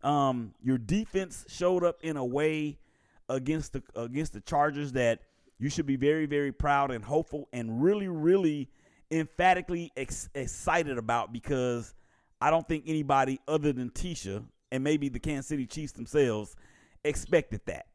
um, 0.01 0.53
your 0.62 0.77
defense 0.77 1.45
showed 1.48 1.83
up 1.83 1.98
in 2.01 2.17
a 2.17 2.25
way 2.25 2.79
against 3.27 3.74
the 3.74 3.83
against 3.95 4.33
the 4.33 4.41
Chargers 4.41 4.93
that 4.93 5.21
you 5.59 5.69
should 5.69 5.86
be 5.86 5.95
very 5.98 6.25
very 6.25 6.51
proud 6.51 6.89
and 6.91 7.03
hopeful 7.03 7.48
and 7.53 7.83
really 7.83 8.07
really 8.07 8.69
emphatically 9.12 9.92
ex- 9.98 10.30
excited 10.36 10.98
about 10.98 11.34
because 11.34 11.94
I 12.42 12.50
don't 12.50 12.68
think 12.68 12.86
anybody 12.88 13.39
other 13.48 13.74
than 13.74 13.89
Teshia 13.89 14.44
and 14.72 14.84
maybe 14.84 15.10
the 15.10 15.20
Kansas 15.20 15.48
City 15.48 15.66
Chiefs 15.66 15.94
themselves 15.94 16.56
expected 17.04 17.62
that. 17.66 17.88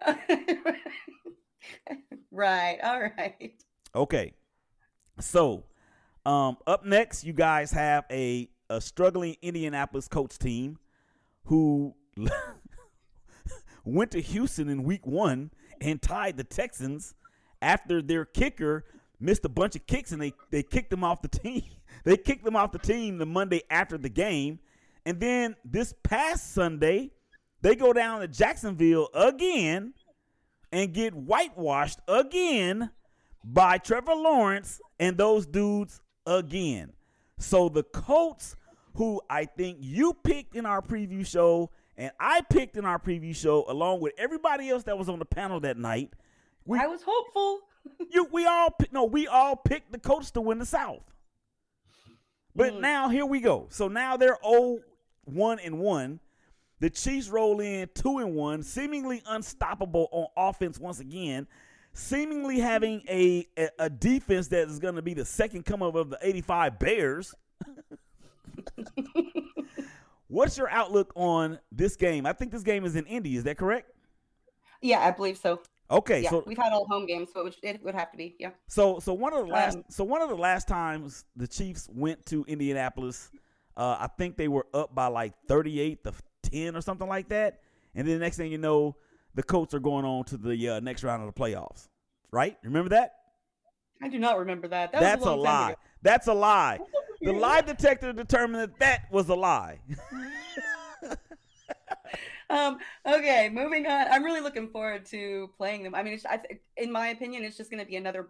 right. 2.30 2.78
All 2.82 3.00
right. 3.00 3.54
Okay. 3.94 4.32
So, 5.20 5.64
um, 6.24 6.56
up 6.66 6.84
next, 6.84 7.24
you 7.24 7.32
guys 7.32 7.72
have 7.72 8.04
a, 8.10 8.48
a 8.70 8.80
struggling 8.80 9.36
Indianapolis 9.42 10.08
Colts 10.08 10.38
team 10.38 10.78
who 11.44 11.94
went 13.84 14.10
to 14.12 14.20
Houston 14.20 14.68
in 14.68 14.84
week 14.84 15.06
one 15.06 15.50
and 15.80 16.00
tied 16.00 16.36
the 16.36 16.44
Texans 16.44 17.14
after 17.60 18.02
their 18.02 18.24
kicker 18.24 18.84
missed 19.20 19.44
a 19.44 19.48
bunch 19.48 19.76
of 19.76 19.86
kicks 19.86 20.12
and 20.12 20.20
they, 20.20 20.32
they 20.50 20.62
kicked 20.62 20.90
them 20.90 21.04
off 21.04 21.22
the 21.22 21.28
team. 21.28 21.62
They 22.04 22.16
kicked 22.16 22.44
them 22.44 22.54
off 22.54 22.70
the 22.70 22.78
team 22.78 23.18
the 23.18 23.26
Monday 23.26 23.62
after 23.70 23.98
the 23.98 24.08
game. 24.08 24.60
And 25.04 25.18
then 25.18 25.56
this 25.64 25.94
past 26.04 26.54
Sunday, 26.54 27.10
they 27.60 27.74
go 27.74 27.92
down 27.92 28.20
to 28.20 28.28
Jacksonville 28.28 29.08
again 29.12 29.94
and 30.70 30.92
get 30.94 31.14
whitewashed 31.14 31.98
again 32.06 32.90
by 33.42 33.78
Trevor 33.78 34.14
Lawrence 34.14 34.80
and 35.00 35.16
those 35.16 35.46
dudes 35.46 36.00
again. 36.26 36.92
So 37.38 37.68
the 37.68 37.82
Colts, 37.82 38.54
who 38.94 39.20
I 39.28 39.46
think 39.46 39.78
you 39.80 40.14
picked 40.14 40.54
in 40.54 40.66
our 40.66 40.82
preview 40.82 41.26
show 41.26 41.70
and 41.96 42.12
I 42.20 42.42
picked 42.42 42.76
in 42.76 42.84
our 42.84 42.98
preview 42.98 43.34
show, 43.34 43.64
along 43.68 44.00
with 44.00 44.12
everybody 44.18 44.70
else 44.70 44.84
that 44.84 44.96
was 44.96 45.08
on 45.08 45.18
the 45.18 45.24
panel 45.24 45.58
that 45.60 45.76
night, 45.76 46.12
we, 46.64 46.78
I 46.78 46.86
was 46.86 47.02
hopeful. 47.04 47.60
You 48.10 48.26
we 48.32 48.46
all 48.46 48.74
no, 48.92 49.04
we 49.04 49.26
all 49.26 49.56
picked 49.56 49.92
the 49.92 49.98
Colts 49.98 50.30
to 50.32 50.40
win 50.40 50.58
the 50.58 50.66
South. 50.66 51.02
But 52.54 52.72
Mm. 52.74 52.80
now 52.80 53.08
here 53.08 53.26
we 53.26 53.40
go. 53.40 53.66
So 53.70 53.88
now 53.88 54.16
they're 54.16 54.38
0 54.44 54.80
1 55.24 55.58
and 55.60 55.78
1. 55.78 56.20
The 56.80 56.90
Chiefs 56.90 57.28
roll 57.28 57.60
in 57.60 57.88
2 57.94 58.18
and 58.18 58.34
1, 58.34 58.62
seemingly 58.62 59.22
unstoppable 59.26 60.08
on 60.12 60.26
offense 60.36 60.78
once 60.78 61.00
again, 61.00 61.46
seemingly 61.92 62.58
having 62.60 63.02
a 63.08 63.46
a, 63.56 63.68
a 63.78 63.90
defense 63.90 64.48
that 64.48 64.68
is 64.68 64.78
going 64.78 64.94
to 64.94 65.02
be 65.02 65.14
the 65.14 65.24
second 65.24 65.64
come 65.64 65.82
up 65.82 65.94
of 65.94 66.10
the 66.10 66.18
85 66.22 66.78
Bears. 66.78 67.34
What's 70.28 70.58
your 70.58 70.68
outlook 70.68 71.12
on 71.16 71.58
this 71.72 71.96
game? 71.96 72.26
I 72.26 72.32
think 72.32 72.52
this 72.52 72.62
game 72.62 72.84
is 72.84 72.96
in 72.96 73.06
Indy, 73.06 73.36
is 73.36 73.44
that 73.44 73.56
correct? 73.56 73.90
Yeah, 74.82 75.00
I 75.00 75.10
believe 75.10 75.38
so. 75.38 75.60
Okay, 75.90 76.22
yeah, 76.22 76.30
so 76.30 76.44
we've 76.46 76.58
had 76.58 76.72
all 76.72 76.86
home 76.86 77.06
games, 77.06 77.30
so 77.32 77.40
it 77.40 77.44
would, 77.44 77.56
it 77.62 77.82
would 77.82 77.94
have 77.94 78.10
to 78.12 78.18
be. 78.18 78.36
Yeah. 78.38 78.50
So 78.66 78.98
so 78.98 79.14
one 79.14 79.32
of 79.32 79.46
the 79.46 79.52
last 79.52 79.76
Um, 79.76 79.84
so 79.88 80.04
one 80.04 80.20
of 80.20 80.28
the 80.28 80.36
last 80.36 80.68
times 80.68 81.24
the 81.34 81.46
Chiefs 81.46 81.88
went 81.90 82.26
to 82.26 82.44
Indianapolis, 82.46 83.30
uh, 83.76 83.96
I 83.98 84.08
think 84.18 84.36
they 84.36 84.48
were 84.48 84.66
up 84.74 84.94
by 84.94 85.06
like 85.06 85.32
thirty 85.48 85.80
eight 85.80 86.04
to 86.04 86.12
ten 86.42 86.76
or 86.76 86.82
something 86.82 87.08
like 87.08 87.30
that, 87.30 87.60
and 87.94 88.06
then 88.06 88.18
the 88.18 88.24
next 88.24 88.36
thing 88.36 88.52
you 88.52 88.58
know, 88.58 88.96
the 89.34 89.42
Colts 89.42 89.72
are 89.72 89.80
going 89.80 90.04
on 90.04 90.24
to 90.24 90.36
the 90.36 90.68
uh, 90.68 90.80
next 90.80 91.04
round 91.04 91.26
of 91.26 91.34
the 91.34 91.40
playoffs. 91.40 91.88
Right? 92.30 92.58
Remember 92.62 92.90
that? 92.90 93.14
I 94.02 94.08
do 94.08 94.18
not 94.18 94.38
remember 94.38 94.68
that. 94.68 94.92
that 94.92 95.00
That's 95.00 95.24
a, 95.24 95.30
long 95.30 95.40
lie. 95.40 95.74
That's 96.02 96.26
a 96.26 96.34
lie. 96.34 96.78
The 97.20 97.32
lie 97.32 97.62
detector 97.62 98.12
determined 98.12 98.62
that 98.62 98.78
that 98.78 99.10
was 99.10 99.28
a 99.28 99.34
lie. 99.34 99.80
Um, 102.50 102.78
okay, 103.06 103.50
moving 103.50 103.86
on. 103.86 104.08
I'm 104.08 104.24
really 104.24 104.40
looking 104.40 104.68
forward 104.68 105.04
to 105.06 105.50
playing 105.56 105.82
them. 105.82 105.94
I 105.94 106.02
mean, 106.02 106.14
it's, 106.14 106.26
I, 106.26 106.40
in 106.76 106.90
my 106.90 107.08
opinion, 107.08 107.44
it's 107.44 107.56
just 107.56 107.70
going 107.70 107.82
to 107.82 107.88
be 107.88 107.96
another 107.96 108.28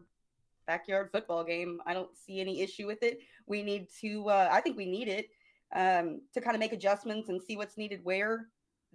backyard 0.66 1.10
football 1.12 1.44
game. 1.44 1.80
I 1.86 1.94
don't 1.94 2.14
see 2.16 2.40
any 2.40 2.60
issue 2.60 2.86
with 2.86 3.02
it. 3.02 3.20
We 3.46 3.62
need 3.62 3.88
to. 4.00 4.28
Uh, 4.28 4.48
I 4.50 4.60
think 4.60 4.76
we 4.76 4.86
need 4.86 5.08
it 5.08 5.28
um, 5.74 6.22
to 6.34 6.40
kind 6.40 6.54
of 6.54 6.60
make 6.60 6.72
adjustments 6.72 7.28
and 7.28 7.40
see 7.42 7.56
what's 7.56 7.76
needed 7.76 8.00
where. 8.02 8.48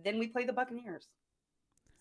Then 0.04 0.20
we 0.20 0.28
play 0.28 0.46
the 0.46 0.54
Buccaneers. 0.54 1.08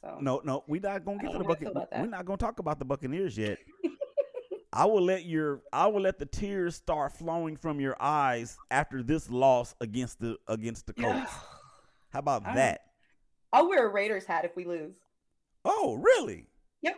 So 0.01 0.19
No, 0.21 0.41
no, 0.45 0.65
we're 0.67 0.81
not 0.81 1.05
gonna 1.05 1.19
get 1.19 1.33
to 1.33 1.39
the 1.39 1.45
know 1.45 1.49
how 1.49 1.53
I 1.53 1.57
feel 1.57 1.75
Buccaneers. 1.75 2.03
We're 2.03 2.17
not 2.17 2.25
gonna 2.25 2.39
talk 2.39 2.59
about 2.59 2.79
the 2.79 2.85
Buccaneers 2.85 3.37
yet. 3.39 3.59
I 4.73 4.87
will 4.87 5.03
let 5.03 5.27
your 5.27 5.61
I 5.73 5.87
will 5.87 6.01
let 6.01 6.19
the 6.19 6.27
tears 6.27 6.77
start 6.77 7.13
flowing 7.13 7.57
from 7.57 7.79
your 7.79 7.95
eyes 8.01 8.57
after 8.71 9.03
this 9.03 9.31
loss 9.31 9.75
against 9.81 10.19
the 10.19 10.39
against 10.49 10.87
the 10.87 10.95
Colts. 10.95 11.33
How 12.11 12.19
about 12.19 12.45
that? 12.55 12.92
I'll 13.53 13.69
wear 13.69 13.87
a 13.87 13.93
Raiders 13.93 14.25
hat 14.25 14.45
if 14.45 14.57
we 14.57 14.65
lose. 14.65 14.95
Oh, 15.65 15.99
really? 16.03 16.47
Yep, 16.83 16.97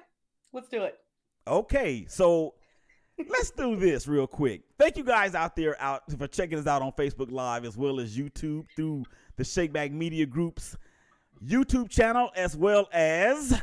let's 0.53 0.69
do 0.69 0.83
it. 0.83 0.99
Okay, 1.47 2.07
so 2.09 2.55
let's 3.29 3.51
do 3.51 3.77
this 3.77 4.09
real 4.09 4.27
quick. 4.27 4.63
Thank 4.79 4.97
you 4.97 5.05
guys 5.05 5.35
out 5.35 5.57
there 5.57 5.81
out 5.81 6.03
for 6.17 6.27
checking 6.27 6.59
us 6.59 6.67
out 6.67 6.81
on 6.81 6.93
Facebook 6.93 7.31
Live 7.31 7.65
as 7.65 7.77
well 7.77 8.01
as 8.01 8.17
YouTube 8.17 8.67
through 8.75 9.05
the 9.37 9.43
Shakeback 9.43 9.93
Media 9.93 10.27
Group's 10.27 10.77
YouTube 11.45 11.91
channel 11.91 12.31
as 12.37 12.57
well 12.57 12.89
as 12.93 13.61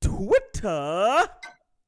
Twitter 0.00 1.28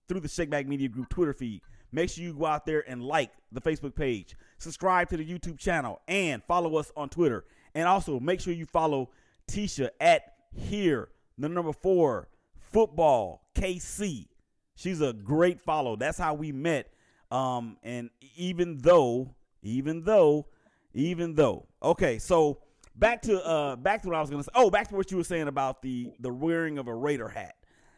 through 0.09 0.21
the 0.21 0.29
Shakeback 0.29 0.67
Media 0.67 0.89
Group 0.89 1.09
Twitter 1.09 1.33
feed. 1.33 1.63
Make 1.91 2.11
sure 2.11 2.23
you 2.23 2.35
go 2.35 2.47
out 2.47 2.67
there 2.67 2.89
and 2.89 3.03
like 3.03 3.31
the 3.53 3.61
Facebook 3.61 3.95
page, 3.95 4.37
subscribe 4.59 5.09
to 5.09 5.17
the 5.17 5.25
YouTube 5.27 5.59
channel, 5.59 6.01
and 6.07 6.43
follow 6.45 6.77
us 6.77 6.93
on 6.97 7.09
Twitter. 7.09 7.45
And 7.75 7.89
also 7.89 8.21
make 8.21 8.41
sure 8.41 8.53
you 8.53 8.67
follow 8.67 9.11
Teshia 9.51 9.91
at 10.01 10.35
here, 10.55 11.09
the 11.39 11.49
number 11.49 11.73
four, 11.73 12.29
football, 12.59 13.47
KC. 13.55 14.27
She's 14.75 15.01
a 15.01 15.13
great 15.13 15.61
follow. 15.61 15.97
That's 15.97 16.19
how 16.19 16.35
we 16.35 16.53
met. 16.53 16.93
Um, 17.31 17.77
and 17.83 18.11
even 18.37 18.79
though, 18.79 19.35
even 19.63 20.03
though, 20.03 20.47
even 20.95 21.35
though, 21.35 21.67
okay, 21.83 22.19
so 22.19 22.61
back 22.95 23.23
to 23.23 23.45
uh 23.45 23.77
back 23.77 24.03
to 24.03 24.09
what 24.09 24.17
I 24.17 24.21
was 24.21 24.31
gonna 24.31 24.43
say. 24.43 24.51
Oh, 24.55 24.71
back 24.71 24.89
to 24.89 24.95
what 24.95 25.11
you 25.11 25.17
were 25.17 25.25
saying 25.25 25.49
about 25.49 25.83
the 25.83 26.13
the 26.21 26.33
wearing 26.33 26.79
of 26.79 26.89
a 26.89 26.95
Raider 26.95 27.29
hat. 27.29 27.57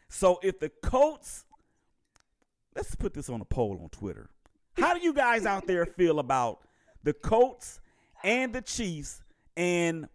So 0.09 0.39
if 0.41 0.59
the 0.59 0.69
Colts, 0.69 1.45
let's 2.75 2.95
put 2.95 3.13
this 3.13 3.29
on 3.29 3.41
a 3.41 3.45
poll 3.45 3.79
on 3.81 3.89
Twitter. 3.89 4.29
How 4.73 4.93
do 4.93 5.01
you 5.01 5.13
guys 5.13 5.45
out 5.45 5.67
there 5.67 5.85
feel 5.85 6.19
about 6.19 6.61
the 7.03 7.13
Colts 7.13 7.79
and 8.23 8.53
the 8.53 8.61
Chiefs, 8.61 9.21
and 9.55 10.07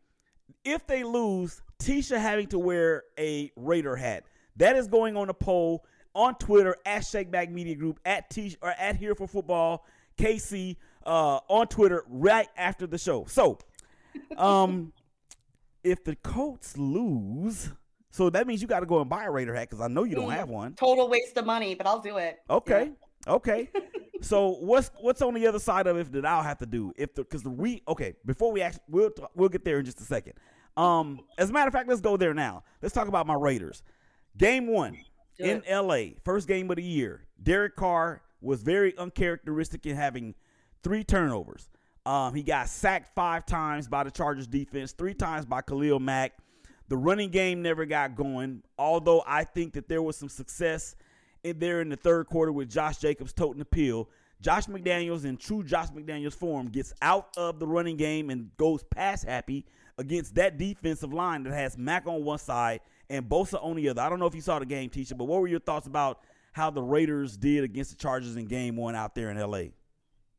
if 0.64 0.86
they 0.86 1.04
lose, 1.04 1.60
Teshia 1.78 2.18
having 2.18 2.46
to 2.48 2.58
wear 2.58 3.04
a 3.18 3.50
Raider 3.56 3.96
hat? 3.96 4.24
That 4.56 4.76
is 4.76 4.86
going 4.86 5.16
on 5.16 5.28
a 5.28 5.34
poll 5.34 5.84
on 6.14 6.36
Twitter 6.36 6.76
at 6.86 7.02
Shakeback 7.02 7.50
Media 7.50 7.74
Group 7.74 7.98
at 8.04 8.30
T 8.30 8.56
or 8.62 8.70
at 8.70 8.96
Here 8.96 9.14
for 9.14 9.26
Football 9.26 9.84
KC 10.16 10.76
uh, 11.04 11.40
on 11.48 11.66
Twitter 11.66 12.04
right 12.08 12.48
after 12.56 12.86
the 12.86 12.98
show. 12.98 13.24
So, 13.28 13.58
um, 14.36 14.92
if 15.82 16.04
the 16.04 16.14
Colts 16.16 16.76
lose, 16.78 17.70
so 18.10 18.30
that 18.30 18.46
means 18.46 18.62
you 18.62 18.68
got 18.68 18.80
to 18.80 18.86
go 18.86 19.00
and 19.00 19.10
buy 19.10 19.24
a 19.24 19.30
Raider 19.30 19.54
hat 19.54 19.68
because 19.68 19.80
I 19.80 19.88
know 19.88 20.04
you 20.04 20.14
don't 20.14 20.28
Mm. 20.30 20.36
have 20.36 20.48
one. 20.48 20.74
Total 20.74 21.08
waste 21.08 21.36
of 21.36 21.46
money, 21.46 21.74
but 21.74 21.86
I'll 21.86 21.98
do 22.00 22.16
it. 22.18 22.40
Okay. 22.48 22.92
Okay. 23.26 23.70
so 24.20 24.56
what's 24.60 24.90
what's 25.00 25.22
on 25.22 25.34
the 25.34 25.46
other 25.46 25.58
side 25.58 25.86
of 25.86 25.96
it 25.96 26.12
that 26.12 26.26
I'll 26.26 26.42
have 26.42 26.58
to 26.58 26.66
do 26.66 26.92
if 26.96 27.14
the 27.14 27.22
because 27.22 27.42
the 27.42 27.50
we 27.50 27.82
okay 27.88 28.14
before 28.24 28.52
we 28.52 28.62
actually 28.62 28.82
we'll 28.88 29.10
we'll 29.34 29.48
get 29.48 29.64
there 29.64 29.78
in 29.78 29.84
just 29.84 30.00
a 30.00 30.04
second. 30.04 30.34
Um, 30.76 31.20
as 31.38 31.50
a 31.50 31.52
matter 31.52 31.68
of 31.68 31.72
fact, 31.72 31.88
let's 31.88 32.00
go 32.00 32.16
there 32.16 32.34
now. 32.34 32.64
Let's 32.82 32.94
talk 32.94 33.08
about 33.08 33.26
my 33.26 33.34
Raiders. 33.34 33.82
Game 34.36 34.66
one 34.66 34.98
Do 35.38 35.44
in 35.44 35.56
it. 35.58 35.64
L.A. 35.66 36.16
First 36.24 36.48
game 36.48 36.68
of 36.70 36.76
the 36.76 36.82
year. 36.82 37.26
Derek 37.40 37.76
Carr 37.76 38.22
was 38.40 38.62
very 38.62 38.96
uncharacteristic 38.98 39.86
in 39.86 39.96
having 39.96 40.34
three 40.82 41.04
turnovers. 41.04 41.68
Um, 42.06 42.34
he 42.34 42.42
got 42.42 42.68
sacked 42.68 43.14
five 43.14 43.46
times 43.46 43.88
by 43.88 44.04
the 44.04 44.10
Chargers 44.10 44.46
defense, 44.46 44.92
three 44.92 45.14
times 45.14 45.46
by 45.46 45.62
Khalil 45.62 46.00
Mack. 46.00 46.32
The 46.88 46.96
running 46.96 47.30
game 47.30 47.62
never 47.62 47.86
got 47.86 48.14
going, 48.14 48.62
although 48.78 49.22
I 49.26 49.44
think 49.44 49.72
that 49.72 49.88
there 49.88 50.02
was 50.02 50.16
some 50.16 50.28
success 50.28 50.96
there 51.52 51.80
in 51.80 51.90
the 51.90 51.96
third 51.96 52.26
quarter 52.26 52.52
with 52.52 52.70
Josh 52.70 52.98
Jacobs 52.98 53.32
toting 53.32 53.58
the 53.58 53.64
pill. 53.64 54.08
Josh 54.40 54.66
McDaniels, 54.66 55.24
in 55.24 55.36
true 55.36 55.62
Josh 55.62 55.88
McDaniels 55.88 56.34
form, 56.34 56.68
gets 56.68 56.92
out 57.00 57.28
of 57.36 57.58
the 57.58 57.66
running 57.66 57.96
game 57.96 58.30
and 58.30 58.50
goes 58.56 58.82
pass 58.84 59.22
happy 59.22 59.64
against 59.98 60.34
that 60.34 60.58
defensive 60.58 61.12
line 61.12 61.44
that 61.44 61.52
has 61.52 61.78
Mack 61.78 62.06
on 62.06 62.24
one 62.24 62.38
side 62.38 62.80
and 63.08 63.28
Bosa 63.28 63.62
on 63.64 63.76
the 63.76 63.88
other. 63.88 64.02
I 64.02 64.08
don't 64.08 64.18
know 64.18 64.26
if 64.26 64.34
you 64.34 64.40
saw 64.40 64.58
the 64.58 64.66
game, 64.66 64.90
Teshia, 64.90 65.16
but 65.16 65.24
what 65.24 65.40
were 65.40 65.46
your 65.46 65.60
thoughts 65.60 65.86
about 65.86 66.20
how 66.52 66.70
the 66.70 66.82
Raiders 66.82 67.36
did 67.36 67.64
against 67.64 67.90
the 67.90 67.96
Chargers 67.96 68.36
in 68.36 68.46
game 68.46 68.76
one 68.76 68.94
out 68.94 69.14
there 69.14 69.30
in 69.30 69.38
LA? 69.38 69.68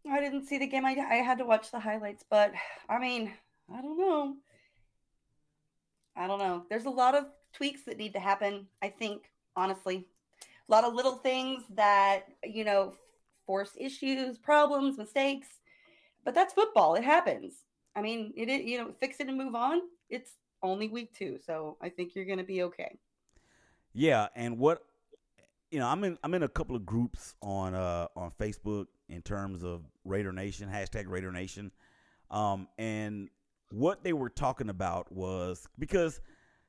I 0.09 0.19
didn't 0.19 0.45
see 0.45 0.57
the 0.57 0.67
game. 0.67 0.85
I, 0.85 0.95
I 1.09 1.15
had 1.15 1.37
to 1.39 1.45
watch 1.45 1.71
the 1.71 1.79
highlights, 1.79 2.23
but 2.29 2.51
I 2.89 2.99
mean, 2.99 3.33
I 3.73 3.81
don't 3.81 3.97
know. 3.97 4.35
I 6.15 6.27
don't 6.27 6.39
know. 6.39 6.63
There's 6.69 6.85
a 6.85 6.89
lot 6.89 7.15
of 7.15 7.25
tweaks 7.53 7.83
that 7.83 7.97
need 7.97 8.13
to 8.13 8.19
happen, 8.19 8.67
I 8.81 8.89
think, 8.89 9.23
honestly. 9.55 10.05
A 10.67 10.71
lot 10.71 10.83
of 10.83 10.93
little 10.93 11.17
things 11.17 11.63
that, 11.75 12.25
you 12.43 12.63
know, 12.63 12.93
force 13.45 13.71
issues, 13.79 14.37
problems, 14.37 14.97
mistakes. 14.97 15.47
But 16.23 16.33
that's 16.33 16.53
football. 16.53 16.95
It 16.95 17.03
happens. 17.03 17.53
I 17.95 18.01
mean, 18.01 18.33
it 18.35 18.49
you 18.63 18.77
know, 18.77 18.91
fix 18.99 19.19
it 19.19 19.27
and 19.27 19.37
move 19.37 19.55
on. 19.55 19.81
It's 20.09 20.31
only 20.61 20.87
week 20.87 21.13
two, 21.13 21.37
so 21.45 21.77
I 21.81 21.89
think 21.89 22.15
you're 22.15 22.25
going 22.25 22.39
to 22.39 22.43
be 22.43 22.63
okay. 22.63 22.97
Yeah, 23.93 24.27
and 24.35 24.57
what 24.57 24.83
you 25.71 25.79
know, 25.79 25.87
I'm 25.87 26.03
in 26.03 26.17
I'm 26.23 26.33
in 26.33 26.43
a 26.43 26.49
couple 26.49 26.75
of 26.75 26.85
groups 26.85 27.35
on 27.41 27.73
uh 27.73 28.07
on 28.15 28.31
Facebook 28.39 28.87
in 29.07 29.21
terms 29.21 29.63
of 29.63 29.83
Raider 30.03 30.33
Nation 30.33 30.69
hashtag 30.69 31.05
Raider 31.07 31.31
Nation, 31.31 31.71
um, 32.31 32.67
and 32.77 33.29
what 33.71 34.03
they 34.03 34.13
were 34.13 34.29
talking 34.29 34.69
about 34.69 35.11
was 35.11 35.67
because 35.79 36.19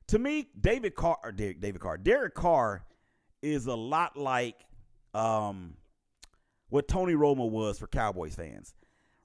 to 0.07 0.19
me, 0.19 0.47
David 0.59 0.95
Carr, 0.95 1.17
or 1.23 1.31
David 1.31 1.79
Carr, 1.79 1.97
Derek 1.97 2.33
Carr 2.33 2.85
is 3.41 3.67
a 3.67 3.75
lot 3.75 4.17
like 4.17 4.65
um, 5.13 5.75
what 6.69 6.87
Tony 6.87 7.13
Romo 7.13 7.49
was 7.49 7.79
for 7.79 7.87
Cowboys 7.87 8.35
fans. 8.35 8.73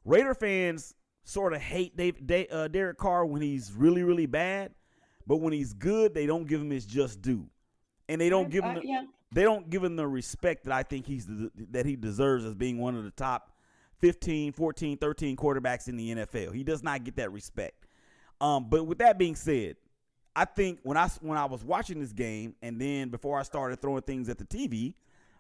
Raider 0.05 0.35
fans 0.35 0.95
sort 1.25 1.53
of 1.53 1.61
hate 1.61 1.97
Dave, 1.97 2.27
Dave, 2.27 2.47
uh, 2.51 2.69
Derek 2.69 2.99
Carr 2.99 3.25
when 3.27 3.43
he's 3.43 3.73
really, 3.73 4.03
really 4.03 4.27
bad, 4.27 4.73
but 5.27 5.37
when 5.37 5.53
he's 5.53 5.73
good, 5.73 6.15
they 6.15 6.27
don't 6.27 6.47
give 6.47 6.61
him 6.61 6.71
his 6.71 6.85
just 6.85 7.23
due, 7.23 7.47
and 8.09 8.21
they 8.21 8.29
don't 8.29 8.51
give 8.51 8.65
him 8.65 8.77
Uh, 8.77 8.81
the, 8.81 8.87
yeah. 8.87 9.05
they 9.33 9.43
don't 9.43 9.71
give 9.71 9.85
him 9.85 9.97
the 9.97 10.07
respect 10.07 10.65
that 10.65 10.73
I 10.73 10.83
think 10.83 11.07
he's 11.07 11.27
that 11.71 11.87
he 11.87 11.95
deserves 11.97 12.45
as 12.45 12.55
being 12.55 12.79
one 12.79 12.97
of 12.97 13.05
the 13.05 13.13
top 13.13 13.53
15, 14.01 14.53
14, 14.53 14.99
13 14.99 15.37
quarterbacks 15.37 15.87
in 15.89 15.97
the 15.97 16.15
NFL. 16.17 16.53
He 16.53 16.65
does 16.65 16.83
not 16.83 17.05
get 17.05 17.17
that 17.17 17.31
respect. 17.31 17.87
Um, 18.41 18.69
but 18.69 18.85
with 18.85 18.99
that 18.99 19.17
being 19.19 19.37
said, 19.37 19.77
I 20.35 20.45
think 20.45 20.81
when 20.83 20.97
I 20.97 21.09
when 21.21 21.37
I 21.37 21.45
was 21.45 21.65
watching 21.65 22.01
this 22.01 22.13
game 22.13 22.55
and 22.63 22.81
then 22.81 23.11
before 23.11 23.39
I 23.39 23.43
started 23.43 23.81
throwing 23.81 24.03
things 24.03 24.29
at 24.29 24.39
the 24.39 24.45
TV, 24.45 24.95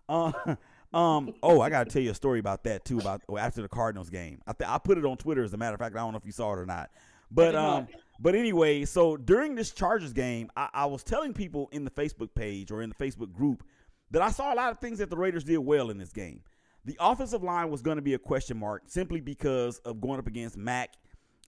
uh, 0.09 0.33
um, 0.97 1.35
oh, 1.43 1.61
I 1.61 1.71
got 1.71 1.85
to 1.85 1.91
tell 1.91 2.03
you 2.03 2.11
a 2.11 2.15
story 2.15 2.39
about 2.39 2.65
that 2.65 2.85
too. 2.85 2.99
About 2.99 3.23
after 3.39 3.63
the 3.63 3.69
Cardinals 3.69 4.11
game, 4.11 4.41
I 4.47 4.53
th- 4.53 4.69
I 4.69 4.79
put 4.79 4.99
it 4.99 5.05
on 5.05 5.17
Twitter 5.17 5.43
as 5.43 5.55
a 5.55 5.57
matter 5.57 5.75
of 5.75 5.81
fact. 5.81 5.97
I 5.97 6.01
don't 6.01 6.13
know 6.13 6.19
if 6.19 6.27
you 6.27 6.33
saw 6.33 6.53
it 6.53 6.59
or 6.59 6.67
not, 6.67 6.91
but 7.31 7.55
um, 7.55 7.89
but 8.21 8.35
anyway, 8.35 8.85
so 8.85 9.17
during 9.17 9.55
this 9.55 9.73
Chargers 9.73 10.13
game, 10.13 10.51
I, 10.57 10.69
I 10.73 10.87
was 10.87 11.03
telling 11.03 11.33
people 11.33 11.69
in 11.73 11.85
the 11.85 11.91
Facebook 11.91 12.35
page 12.35 12.71
or 12.71 12.83
in 12.83 12.91
the 12.91 12.95
Facebook 12.95 13.33
group 13.33 13.65
that 14.11 14.21
I 14.21 14.31
saw 14.31 14.53
a 14.53 14.57
lot 14.57 14.73
of 14.73 14.79
things 14.79 14.99
that 14.99 15.09
the 15.09 15.17
Raiders 15.17 15.45
did 15.45 15.59
well 15.59 15.91
in 15.91 15.97
this 15.97 16.13
game. 16.13 16.43
The 16.85 16.97
offensive 17.01 17.43
line 17.43 17.71
was 17.71 17.81
going 17.81 17.97
to 17.97 18.03
be 18.03 18.15
a 18.15 18.19
question 18.19 18.59
mark 18.59 18.83
simply 18.87 19.21
because 19.21 19.79
of 19.79 20.01
going 20.01 20.19
up 20.19 20.27
against 20.27 20.57
Mack 20.57 20.95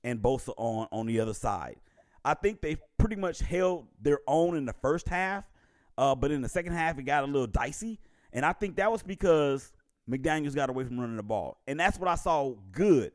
and 0.03 0.21
Bosa 0.21 0.55
on 0.57 0.89
on 0.91 1.07
the 1.07 1.21
other 1.21 1.35
side. 1.35 1.77
I 2.25 2.35
think 2.35 2.61
they 2.61 2.77
pretty 2.99 3.17
much 3.17 3.41
held 3.41 3.87
their 4.01 4.21
own 4.27 4.57
in 4.57 4.65
the 4.65 4.73
first 4.73 5.09
half, 5.09 5.45
uh, 5.99 6.15
but 6.15 6.31
in 6.31 6.41
the 6.41 6.49
second 6.49 6.73
half 6.73 6.99
it 6.99 7.03
got 7.03 7.25
a 7.25 7.27
little 7.27 7.47
dicey, 7.47 8.01
and 8.33 8.45
I 8.45 8.53
think 8.53 8.77
that 8.77 8.91
was 8.91 9.03
because 9.03 9.73
McDaniel's 10.11 10.55
got 10.55 10.71
away 10.71 10.85
from 10.85 10.99
running 10.99 11.17
the 11.17 11.23
ball, 11.23 11.59
and 11.67 11.79
that's 11.79 11.99
what 11.99 12.09
I 12.09 12.15
saw 12.15 12.55
good. 12.73 13.13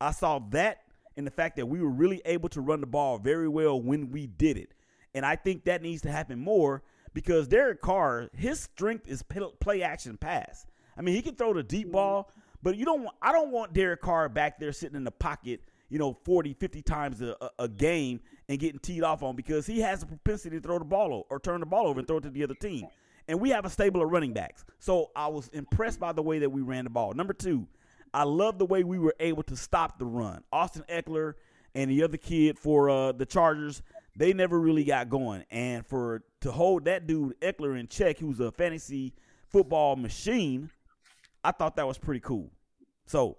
I 0.00 0.12
saw 0.12 0.38
that 0.50 0.82
in 1.16 1.24
the 1.24 1.30
fact 1.30 1.56
that 1.56 1.66
we 1.66 1.80
were 1.80 1.90
really 1.90 2.22
able 2.24 2.48
to 2.50 2.60
run 2.60 2.80
the 2.80 2.86
ball 2.86 3.18
very 3.18 3.48
well 3.48 3.80
when 3.80 4.10
we 4.10 4.26
did 4.26 4.56
it, 4.56 4.74
and 5.14 5.24
I 5.24 5.36
think 5.36 5.64
that 5.64 5.82
needs 5.82 6.02
to 6.02 6.10
happen 6.10 6.38
more 6.38 6.82
because 7.14 7.48
Derek 7.48 7.80
Carr, 7.80 8.30
his 8.36 8.60
strength 8.60 9.08
is 9.08 9.24
play 9.60 9.82
action 9.82 10.16
pass. 10.16 10.66
I 10.96 11.02
mean, 11.02 11.14
he 11.14 11.22
can 11.22 11.34
throw 11.34 11.54
the 11.54 11.62
deep 11.62 11.90
ball, 11.90 12.30
but 12.62 12.76
you 12.76 12.84
don't 12.84 13.02
want, 13.02 13.16
I 13.22 13.32
don't 13.32 13.50
want 13.50 13.72
Derek 13.72 14.02
Carr 14.02 14.28
back 14.28 14.58
there 14.60 14.72
sitting 14.72 14.96
in 14.96 15.04
the 15.04 15.10
pocket, 15.10 15.60
you 15.88 15.98
know, 15.98 16.16
40, 16.24 16.54
50 16.54 16.82
times 16.82 17.22
a, 17.22 17.36
a, 17.40 17.50
a 17.60 17.68
game 17.68 18.20
and 18.50 18.58
getting 18.58 18.80
teed 18.80 19.04
off 19.04 19.22
on 19.22 19.36
because 19.36 19.64
he 19.64 19.80
has 19.80 20.02
a 20.02 20.06
propensity 20.06 20.56
to 20.56 20.62
throw 20.62 20.80
the 20.80 20.84
ball 20.84 21.14
over, 21.14 21.24
or 21.30 21.38
turn 21.38 21.60
the 21.60 21.66
ball 21.66 21.86
over 21.86 22.00
and 22.00 22.08
throw 22.08 22.16
it 22.16 22.22
to 22.22 22.30
the 22.30 22.42
other 22.42 22.54
team. 22.54 22.84
And 23.28 23.40
we 23.40 23.50
have 23.50 23.64
a 23.64 23.70
stable 23.70 24.02
of 24.02 24.10
running 24.10 24.32
backs. 24.32 24.64
So 24.80 25.12
I 25.14 25.28
was 25.28 25.46
impressed 25.52 26.00
by 26.00 26.10
the 26.10 26.22
way 26.22 26.40
that 26.40 26.50
we 26.50 26.60
ran 26.60 26.82
the 26.82 26.90
ball. 26.90 27.12
Number 27.12 27.32
two, 27.32 27.68
I 28.12 28.24
love 28.24 28.58
the 28.58 28.66
way 28.66 28.82
we 28.82 28.98
were 28.98 29.14
able 29.20 29.44
to 29.44 29.56
stop 29.56 30.00
the 30.00 30.04
run. 30.04 30.42
Austin 30.52 30.82
Ekeler 30.90 31.34
and 31.76 31.88
the 31.88 32.02
other 32.02 32.16
kid 32.16 32.58
for 32.58 32.90
uh, 32.90 33.12
the 33.12 33.24
Chargers, 33.24 33.82
they 34.16 34.32
never 34.32 34.58
really 34.58 34.82
got 34.82 35.08
going. 35.08 35.44
And 35.52 35.86
for 35.86 36.24
to 36.40 36.50
hold 36.50 36.86
that 36.86 37.06
dude 37.06 37.40
Eckler 37.40 37.78
in 37.78 37.86
check, 37.86 38.18
who's 38.18 38.40
a 38.40 38.50
fantasy 38.50 39.14
football 39.48 39.94
machine, 39.94 40.70
I 41.44 41.52
thought 41.52 41.76
that 41.76 41.86
was 41.86 41.98
pretty 41.98 42.20
cool. 42.20 42.50
So 43.06 43.36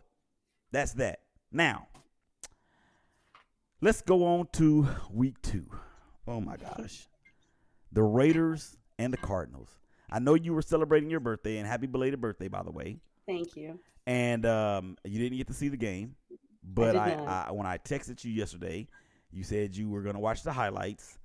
that's 0.72 0.94
that. 0.94 1.20
Now, 1.52 1.88
let's 3.82 4.02
go 4.02 4.26
on 4.26 4.48
to 4.54 4.88
week 5.12 5.42
two. 5.42 5.66
Oh 6.28 6.40
my 6.40 6.56
gosh. 6.56 7.08
The 7.92 8.04
Raiders 8.04 8.78
and 8.98 9.12
the 9.12 9.18
Cardinals. 9.18 9.70
I 10.10 10.20
know 10.20 10.36
you 10.36 10.54
were 10.54 10.62
celebrating 10.62 11.10
your 11.10 11.20
birthday, 11.20 11.58
and 11.58 11.68
happy 11.68 11.88
belated 11.88 12.22
birthday, 12.22 12.48
by 12.48 12.64
the 12.64 12.72
way. 12.72 12.98
Thank 13.28 13.56
you. 13.56 13.80
And 14.06 14.46
um, 14.46 14.98
you 15.04 15.20
didn't 15.20 15.38
get 15.38 15.48
to 15.48 15.54
see 15.54 15.70
the 15.70 15.78
game, 15.78 16.16
but 16.64 16.94
did 16.94 17.02
I. 17.02 17.46
I 17.48 17.52
when 17.52 17.66
I 17.66 17.78
texted 17.78 18.24
you 18.24 18.32
yesterday, 18.32 18.88
you 19.32 19.44
said 19.44 19.76
you 19.76 19.90
were 19.90 20.02
going 20.02 20.16
to 20.16 20.20
watch 20.22 20.44
the 20.44 20.52
highlights. 20.52 21.18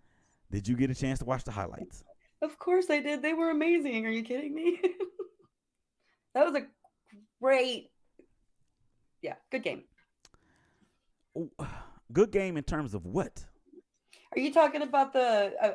Did 0.51 0.69
you 0.69 0.77
get 0.77 0.91
a 0.91 0.95
chance 0.95 1.19
to 1.19 1.25
watch 1.25 1.45
the 1.45 1.51
highlights? 1.51 2.05
Of 2.43 2.59
course 2.59 2.91
I 2.91 3.01
did. 3.01 3.23
They 3.23 3.33
were 3.33 3.51
amazing. 3.51 4.07
Are 4.07 4.11
you 4.11 4.23
kidding 4.23 4.55
me? 4.55 4.81
that 6.35 6.45
was 6.45 6.55
a 6.55 6.67
great, 7.43 7.91
yeah, 9.23 9.35
good 9.51 9.65
game. 9.65 9.85
Oh, 11.37 11.51
Good 12.13 12.31
game 12.31 12.57
in 12.57 12.65
terms 12.65 12.95
of 12.95 13.05
what? 13.05 13.45
Are 14.35 14.41
you 14.41 14.53
talking 14.53 14.83
about 14.83 15.13
the 15.13 15.53
uh, 15.61 15.75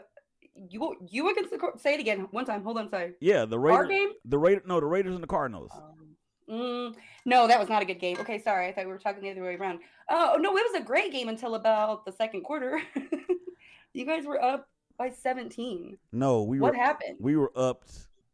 you 0.69 0.95
you 1.09 1.29
against 1.31 1.51
the 1.51 1.59
say 1.77 1.93
it 1.95 1.99
again 1.99 2.27
one 2.31 2.45
time? 2.45 2.63
Hold 2.63 2.77
on, 2.77 2.89
sorry. 2.89 3.13
Yeah, 3.19 3.45
the 3.45 3.57
Our 3.57 3.83
Raiders. 3.83 3.87
game? 3.89 4.09
The 4.25 4.37
Raiders. 4.37 4.63
no, 4.65 4.79
the 4.79 4.85
Raiders 4.85 5.13
and 5.15 5.23
the 5.23 5.27
Cardinals. 5.27 5.71
Um, 5.73 6.15
mm, 6.49 6.95
no, 7.25 7.47
that 7.47 7.59
was 7.59 7.69
not 7.69 7.81
a 7.81 7.85
good 7.85 7.99
game. 7.99 8.17
Okay, 8.19 8.41
sorry. 8.41 8.67
I 8.67 8.73
thought 8.73 8.85
we 8.85 8.91
were 8.91 8.97
talking 8.99 9.23
the 9.23 9.31
other 9.31 9.41
way 9.43 9.55
around. 9.55 9.79
Oh 10.09 10.37
no, 10.39 10.55
it 10.57 10.65
was 10.71 10.81
a 10.81 10.83
great 10.85 11.11
game 11.11 11.27
until 11.29 11.55
about 11.55 12.05
the 12.05 12.11
second 12.11 12.41
quarter. 12.43 12.81
you 13.93 14.05
guys 14.05 14.25
were 14.25 14.41
up 14.41 14.67
by 14.97 15.09
17. 15.09 15.97
No, 16.11 16.43
we 16.43 16.59
what 16.59 16.73
were 16.73 16.77
happened? 16.77 17.17
we 17.19 17.35
were 17.35 17.51
up. 17.55 17.85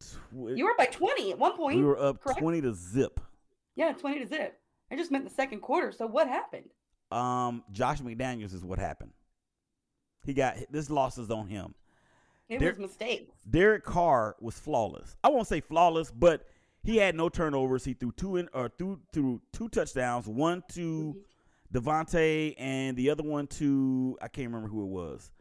Tw- 0.02 0.18
You 0.56 0.66
were 0.66 0.72
up 0.72 0.78
by 0.78 0.86
20 0.88 1.32
at 1.32 1.40
one 1.40 1.56
point. 1.56 1.78
we 1.80 1.84
were 1.86 1.98
up 2.00 2.22
correct? 2.22 2.40
twenty 2.40 2.62
to 2.62 2.74
zip. 2.74 3.20
Yeah, 3.76 3.94
20 3.94 4.20
to 4.20 4.28
zip. 4.28 4.60
I 4.92 4.96
just 4.96 5.12
meant 5.12 5.24
the 5.24 5.34
second 5.34 5.62
quarter. 5.62 5.92
So 5.92 6.06
what 6.08 6.28
happened? 6.28 6.70
Um, 7.12 7.64
Josh 7.72 8.00
McDaniels 8.02 8.54
is 8.54 8.64
what 8.64 8.80
happened. 8.80 9.12
He 10.26 10.34
got 10.34 10.58
this 10.70 10.90
loss 10.90 11.18
is 11.18 11.32
on 11.32 11.48
him. 11.48 11.74
It 12.50 12.60
There- 12.60 12.70
was 12.70 12.80
mistakes. 12.80 13.32
Derek 13.50 13.84
Carr 13.84 14.36
was 14.40 14.58
flawless. 14.60 15.16
I 15.24 15.30
won't 15.30 15.48
say 15.48 15.62
flawless, 15.62 16.12
but 16.12 16.46
he 16.84 16.98
had 16.98 17.16
no 17.16 17.30
turnovers. 17.30 17.84
He 17.86 17.94
threw 17.94 18.12
two 18.14 18.38
in 18.38 18.50
or 18.54 18.70
threw 18.70 19.00
threw 19.14 19.42
two 19.54 19.70
touchdowns, 19.70 20.28
one 20.28 20.64
to 20.74 21.24
Davante 21.74 22.56
and 22.58 22.96
the 22.98 23.10
other 23.10 23.24
one 23.24 23.48
to 23.48 24.18
I 24.22 24.28
can't 24.28 24.48
remember 24.48 24.70
who 24.70 24.84
it 24.84 24.88
was. 24.88 25.32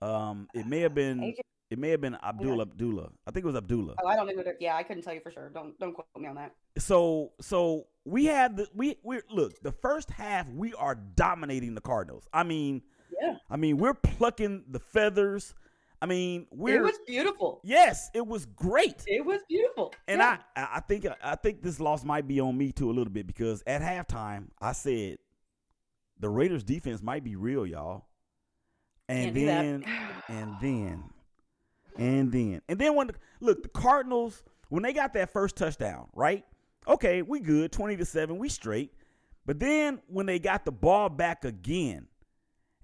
Um, 0.00 0.48
it 0.54 0.66
may 0.66 0.80
have 0.80 0.94
been 0.94 1.34
it 1.70 1.78
may 1.78 1.90
have 1.90 2.00
been 2.00 2.16
Abdullah 2.22 2.62
Abdullah. 2.62 3.08
I 3.26 3.30
think 3.30 3.44
it 3.44 3.46
was 3.46 3.56
Abdullah. 3.56 3.94
Oh, 4.02 4.06
I 4.06 4.16
don't 4.16 4.26
know. 4.26 4.42
Yeah, 4.60 4.76
I 4.76 4.82
couldn't 4.82 5.02
tell 5.02 5.14
you 5.14 5.20
for 5.20 5.30
sure. 5.30 5.50
Don't 5.50 5.78
don't 5.78 5.94
quote 5.94 6.06
me 6.16 6.28
on 6.28 6.36
that. 6.36 6.52
So 6.78 7.32
so 7.40 7.86
we 8.04 8.26
had 8.26 8.56
the 8.56 8.68
we 8.74 8.96
we 9.02 9.20
look 9.30 9.60
the 9.62 9.72
first 9.72 10.10
half 10.10 10.48
we 10.50 10.74
are 10.74 10.94
dominating 10.94 11.74
the 11.74 11.80
Cardinals. 11.80 12.28
I 12.32 12.44
mean 12.44 12.82
Yeah, 13.20 13.36
I 13.50 13.56
mean 13.56 13.78
we're 13.78 13.94
plucking 13.94 14.64
the 14.70 14.78
feathers. 14.78 15.54
I 16.00 16.06
mean 16.06 16.46
we're 16.50 16.76
it 16.76 16.82
was 16.84 16.98
beautiful. 17.06 17.60
yes 17.64 18.10
it 18.14 18.26
was 18.26 18.46
great. 18.46 19.02
It 19.06 19.24
was 19.24 19.40
beautiful. 19.48 19.92
And 20.06 20.18
Yeah. 20.20 20.38
I, 20.54 20.68
I 20.74 20.80
think 20.80 21.06
I 21.22 21.34
think 21.34 21.62
this 21.62 21.80
loss 21.80 22.04
might 22.04 22.28
be 22.28 22.38
on 22.38 22.56
me 22.56 22.70
too 22.70 22.90
a 22.90 22.92
little 22.92 23.12
bit 23.12 23.26
because 23.26 23.62
at 23.66 23.82
halftime 23.82 24.48
I 24.60 24.72
said 24.72 25.18
the 26.18 26.28
Raiders 26.28 26.62
defense 26.64 27.02
might 27.02 27.24
be 27.24 27.36
real, 27.36 27.66
y'all. 27.66 28.06
And 29.08 29.34
Can't 29.34 29.84
then 29.84 29.84
and 30.28 30.54
then 30.60 31.04
and 31.98 32.32
then 32.32 32.62
and 32.68 32.78
then 32.78 32.94
when 32.94 33.10
look 33.40 33.62
the 33.62 33.68
Cardinals 33.68 34.42
when 34.68 34.82
they 34.82 34.92
got 34.92 35.12
that 35.14 35.32
first 35.32 35.56
touchdown, 35.56 36.08
right? 36.14 36.44
Okay, 36.88 37.22
we 37.22 37.40
good, 37.40 37.72
twenty 37.72 37.96
to 37.96 38.04
seven, 38.04 38.38
we 38.38 38.48
straight. 38.48 38.92
But 39.44 39.60
then 39.60 40.00
when 40.08 40.26
they 40.26 40.38
got 40.38 40.64
the 40.64 40.72
ball 40.72 41.08
back 41.08 41.44
again, 41.44 42.08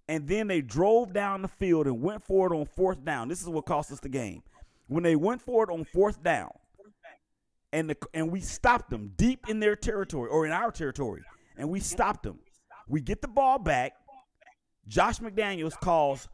and 0.08 0.28
then 0.28 0.46
they 0.46 0.60
drove 0.60 1.12
down 1.12 1.42
the 1.42 1.48
field 1.48 1.86
and 1.86 2.00
went 2.00 2.22
for 2.22 2.52
it 2.52 2.56
on 2.56 2.66
fourth 2.66 3.04
down. 3.04 3.28
This 3.28 3.42
is 3.42 3.48
what 3.48 3.66
cost 3.66 3.90
us 3.90 4.00
the 4.00 4.08
game. 4.08 4.42
When 4.86 5.02
they 5.02 5.16
went 5.16 5.40
for 5.40 5.64
it 5.64 5.70
on 5.72 5.84
fourth 5.84 6.22
down, 6.22 6.50
and 7.72 7.90
the 7.90 7.96
and 8.12 8.30
we 8.30 8.40
stopped 8.40 8.90
them 8.90 9.12
deep 9.16 9.48
in 9.48 9.60
their 9.60 9.76
territory 9.76 10.28
or 10.30 10.46
in 10.46 10.52
our 10.52 10.70
territory, 10.70 11.22
and 11.56 11.68
we 11.68 11.80
stopped 11.80 12.22
them. 12.22 12.38
We 12.88 13.00
get 13.00 13.22
the 13.22 13.28
ball 13.28 13.58
back. 13.58 13.94
Josh 14.86 15.20
McDaniels 15.20 15.78
calls 15.78 16.28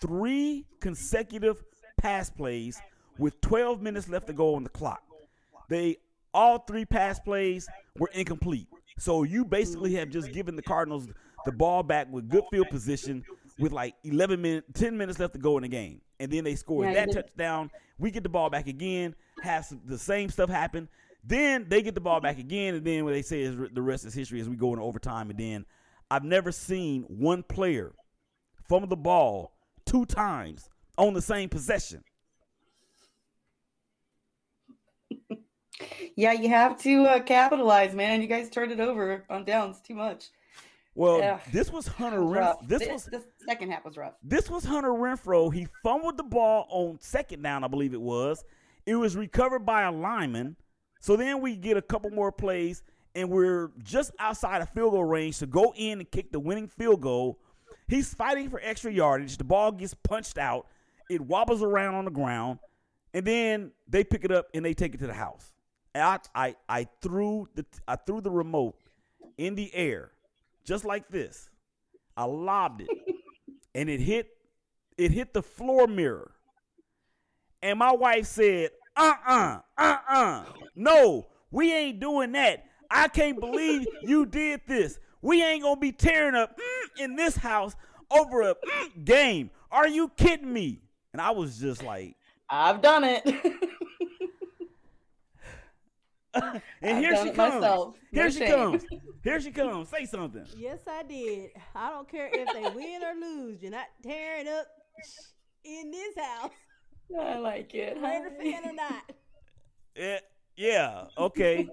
three 0.00 0.66
consecutive 0.80 1.62
pass 2.04 2.28
plays 2.28 2.80
with 3.18 3.40
12 3.40 3.80
minutes 3.80 4.08
left 4.08 4.26
to 4.26 4.34
go 4.34 4.54
on 4.54 4.62
the 4.62 4.68
clock. 4.68 5.02
They 5.70 5.96
all 6.34 6.58
three 6.58 6.84
pass 6.84 7.18
plays 7.18 7.66
were 7.98 8.10
incomplete. 8.12 8.68
So 8.98 9.22
you 9.22 9.44
basically 9.44 9.94
have 9.94 10.10
just 10.10 10.30
given 10.32 10.54
the 10.54 10.62
Cardinals 10.62 11.08
the 11.46 11.52
ball 11.52 11.82
back 11.82 12.12
with 12.12 12.28
good 12.28 12.44
field 12.50 12.68
position 12.68 13.24
with 13.58 13.72
like 13.72 13.94
11 14.04 14.40
minutes, 14.40 14.66
10 14.74 14.96
minutes 14.96 15.18
left 15.18 15.32
to 15.32 15.38
go 15.38 15.56
in 15.56 15.62
the 15.62 15.68
game. 15.68 16.02
And 16.20 16.30
then 16.30 16.44
they 16.44 16.54
scored 16.56 16.88
Yeah, 16.88 17.06
that 17.06 17.12
touchdown. 17.12 17.70
We 17.98 18.10
get 18.10 18.22
the 18.22 18.28
ball 18.28 18.50
back 18.50 18.66
again, 18.66 19.14
have 19.42 19.64
some, 19.64 19.80
the 19.86 19.98
same 19.98 20.28
stuff 20.28 20.50
happen. 20.50 20.88
Then 21.24 21.66
they 21.68 21.80
get 21.80 21.94
the 21.94 22.00
ball 22.02 22.20
back 22.20 22.38
again, 22.38 22.74
and 22.74 22.84
then 22.84 23.04
what 23.04 23.12
they 23.12 23.22
say 23.22 23.40
is 23.40 23.56
the 23.72 23.82
rest 23.82 24.04
is 24.04 24.12
history 24.12 24.40
as 24.40 24.48
we 24.48 24.56
go 24.56 24.74
into 24.74 24.84
overtime. 24.84 25.30
And 25.30 25.38
then 25.38 25.64
I've 26.10 26.24
never 26.24 26.52
seen 26.52 27.04
one 27.04 27.42
player 27.42 27.94
fumble 28.68 28.88
the 28.88 28.96
ball 28.96 29.52
two 29.86 30.04
times 30.04 30.68
on 30.96 31.14
the 31.14 31.22
same 31.22 31.48
possession. 31.48 32.02
Yeah, 36.16 36.32
you 36.32 36.48
have 36.48 36.78
to 36.82 37.04
uh, 37.04 37.20
capitalize, 37.20 37.94
man. 37.94 38.22
You 38.22 38.28
guys 38.28 38.48
turned 38.48 38.70
it 38.70 38.78
over 38.78 39.24
on 39.28 39.44
downs 39.44 39.80
too 39.80 39.94
much. 39.94 40.26
Well, 40.94 41.20
Ugh. 41.20 41.40
this 41.50 41.72
was 41.72 41.88
Hunter 41.88 42.20
Renfrow. 42.20 42.34
rough. 42.36 42.68
This 42.68 42.88
was 42.88 43.04
the 43.06 43.24
second 43.44 43.72
half 43.72 43.84
was 43.84 43.96
rough. 43.96 44.14
this 44.22 44.48
was 44.48 44.62
Hunter 44.64 44.90
Renfrow. 44.90 45.52
He 45.52 45.66
fumbled 45.82 46.16
the 46.16 46.22
ball 46.22 46.66
on 46.70 46.98
second 47.00 47.42
down, 47.42 47.64
I 47.64 47.68
believe 47.68 47.92
it 47.92 48.00
was. 48.00 48.44
It 48.86 48.94
was 48.94 49.16
recovered 49.16 49.66
by 49.66 49.82
a 49.82 49.90
lineman. 49.90 50.54
So 51.00 51.16
then 51.16 51.40
we 51.40 51.56
get 51.56 51.76
a 51.76 51.82
couple 51.82 52.10
more 52.10 52.30
plays, 52.30 52.84
and 53.16 53.28
we're 53.28 53.72
just 53.82 54.12
outside 54.20 54.62
of 54.62 54.68
field 54.70 54.92
goal 54.92 55.04
range 55.04 55.38
to 55.40 55.46
go 55.46 55.74
in 55.76 55.98
and 55.98 56.08
kick 56.08 56.30
the 56.30 56.38
winning 56.38 56.68
field 56.68 57.00
goal. 57.00 57.40
He's 57.88 58.14
fighting 58.14 58.48
for 58.48 58.60
extra 58.62 58.92
yardage. 58.92 59.36
The 59.36 59.44
ball 59.44 59.72
gets 59.72 59.94
punched 59.94 60.38
out. 60.38 60.68
It 61.14 61.20
wobbles 61.20 61.62
around 61.62 61.94
on 61.94 62.04
the 62.04 62.10
ground, 62.10 62.58
and 63.12 63.24
then 63.24 63.70
they 63.88 64.02
pick 64.02 64.24
it 64.24 64.32
up 64.32 64.48
and 64.52 64.64
they 64.64 64.74
take 64.74 64.94
it 64.94 64.98
to 64.98 65.06
the 65.06 65.14
house. 65.14 65.52
And 65.94 66.02
I, 66.02 66.18
I, 66.34 66.56
I 66.68 66.88
threw 67.00 67.48
the 67.54 67.64
I 67.86 67.94
threw 67.94 68.20
the 68.20 68.32
remote 68.32 68.74
in 69.38 69.54
the 69.54 69.72
air, 69.72 70.10
just 70.64 70.84
like 70.84 71.08
this. 71.08 71.48
I 72.16 72.24
lobbed 72.24 72.82
it, 72.82 72.88
and 73.76 73.88
it 73.88 74.00
hit 74.00 74.28
it 74.98 75.12
hit 75.12 75.32
the 75.32 75.42
floor 75.42 75.86
mirror. 75.86 76.32
And 77.62 77.78
my 77.78 77.92
wife 77.92 78.26
said, 78.26 78.70
"Uh-uh, 78.96 79.60
uh-uh, 79.78 80.44
no, 80.74 81.28
we 81.52 81.72
ain't 81.72 82.00
doing 82.00 82.32
that. 82.32 82.64
I 82.90 83.06
can't 83.06 83.38
believe 83.38 83.86
you 84.02 84.26
did 84.26 84.62
this. 84.66 84.98
We 85.22 85.44
ain't 85.44 85.62
gonna 85.62 85.80
be 85.80 85.92
tearing 85.92 86.34
up 86.34 86.58
mm, 86.58 87.04
in 87.04 87.14
this 87.14 87.36
house 87.36 87.76
over 88.10 88.42
a 88.42 88.54
mm, 88.56 89.04
game. 89.04 89.50
Are 89.70 89.86
you 89.86 90.08
kidding 90.16 90.52
me?" 90.52 90.80
And 91.14 91.20
I 91.22 91.30
was 91.30 91.58
just 91.58 91.82
like, 91.84 92.16
I've 92.50 92.82
done 92.82 93.04
it. 93.04 93.22
and 96.34 96.60
I've 96.82 96.98
here 96.98 97.16
she 97.16 97.30
comes. 97.30 97.54
myself. 97.54 97.94
No 98.10 98.20
Here 98.22 98.30
she 98.32 98.38
shame. 98.40 98.50
comes. 98.50 98.84
Here 99.22 99.40
she 99.40 99.52
comes. 99.52 99.88
Say 99.88 100.06
something. 100.06 100.44
Yes, 100.56 100.80
I 100.88 101.04
did. 101.04 101.50
I 101.74 101.90
don't 101.90 102.08
care 102.10 102.28
if 102.32 102.52
they 102.52 102.68
win 102.74 103.00
or 103.04 103.14
lose. 103.14 103.62
You're 103.62 103.70
not 103.70 103.86
tearing 104.02 104.48
up 104.48 104.66
in 105.64 105.92
this 105.92 106.14
house, 106.22 106.50
I 107.18 107.38
like 107.38 107.72
it. 107.74 107.96
Raider 108.02 108.32
fan 108.36 108.68
or 108.68 108.72
not. 108.72 109.12
Yeah, 109.96 110.18
yeah, 110.56 111.04
okay. 111.16 111.68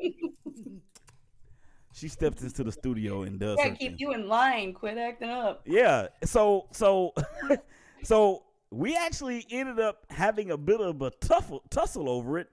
she 1.93 2.08
steps 2.08 2.43
into 2.43 2.63
the 2.63 2.71
studio 2.71 3.23
and 3.23 3.39
does 3.39 3.58
Gotta 3.58 3.71
keep 3.71 3.93
thing. 3.93 3.95
you 3.97 4.13
in 4.13 4.27
line. 4.30 4.73
Quit 4.73 4.99
acting 4.99 5.30
up. 5.30 5.63
Yeah. 5.65 6.08
So 6.23 6.67
so 6.71 7.13
so 8.04 8.43
we 8.71 8.95
actually 8.95 9.45
ended 9.51 9.79
up 9.79 10.05
having 10.10 10.49
a 10.49 10.57
bit 10.57 10.79
of 10.79 11.01
a 11.01 11.12
tussle 11.12 11.63
tussle 11.69 12.10
over 12.10 12.39
it. 12.39 12.49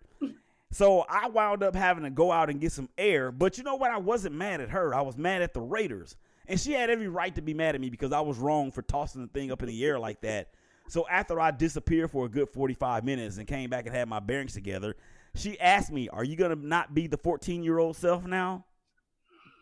So 0.71 1.07
I 1.09 1.29
wound 1.29 1.63
up 1.63 1.75
having 1.75 2.05
to 2.05 2.11
go 2.11 2.31
out 2.31 2.51
and 2.51 2.61
get 2.61 2.73
some 2.73 2.91
air. 2.99 3.33
But 3.33 3.57
you 3.57 3.65
know 3.65 3.77
what? 3.77 3.91
I 3.91 3.97
wasn't 3.97 4.35
mad 4.35 4.61
at 4.61 4.69
her. 4.71 4.95
I 4.95 5.01
was 5.01 5.17
mad 5.17 5.41
at 5.41 5.55
the 5.55 5.61
Raiders. 5.61 6.17
And 6.47 6.61
she 6.61 6.73
had 6.73 6.91
every 6.91 7.09
right 7.09 7.35
to 7.35 7.43
be 7.43 7.55
mad 7.55 7.75
at 7.75 7.81
me 7.81 7.89
because 7.89 8.13
I 8.13 8.21
was 8.21 8.39
wrong 8.39 8.71
for 8.71 8.83
tossing 8.83 9.23
the 9.23 9.29
thing 9.29 9.51
up 9.51 9.63
in 9.63 9.69
the 9.69 9.85
air 9.85 9.99
like 9.99 10.21
that. 10.23 10.51
So 10.89 11.07
after 11.09 11.41
I 11.41 11.51
disappeared 11.53 12.11
for 12.11 12.25
a 12.27 12.29
good 12.29 12.49
45 12.51 13.05
minutes 13.05 13.37
and 13.37 13.47
came 13.47 13.71
back 13.71 13.87
and 13.87 13.95
had 13.95 14.09
my 14.09 14.21
bearings 14.21 14.55
together, 14.55 14.97
she 15.35 15.59
asked 15.61 15.93
me, 15.93 16.09
Are 16.09 16.25
you 16.25 16.37
going 16.37 16.59
to 16.59 16.67
not 16.67 16.95
be 16.95 17.07
the 17.07 17.19
14 17.19 17.63
year 17.63 17.79
old 17.79 17.97
self 17.97 18.25
now? 18.25 18.65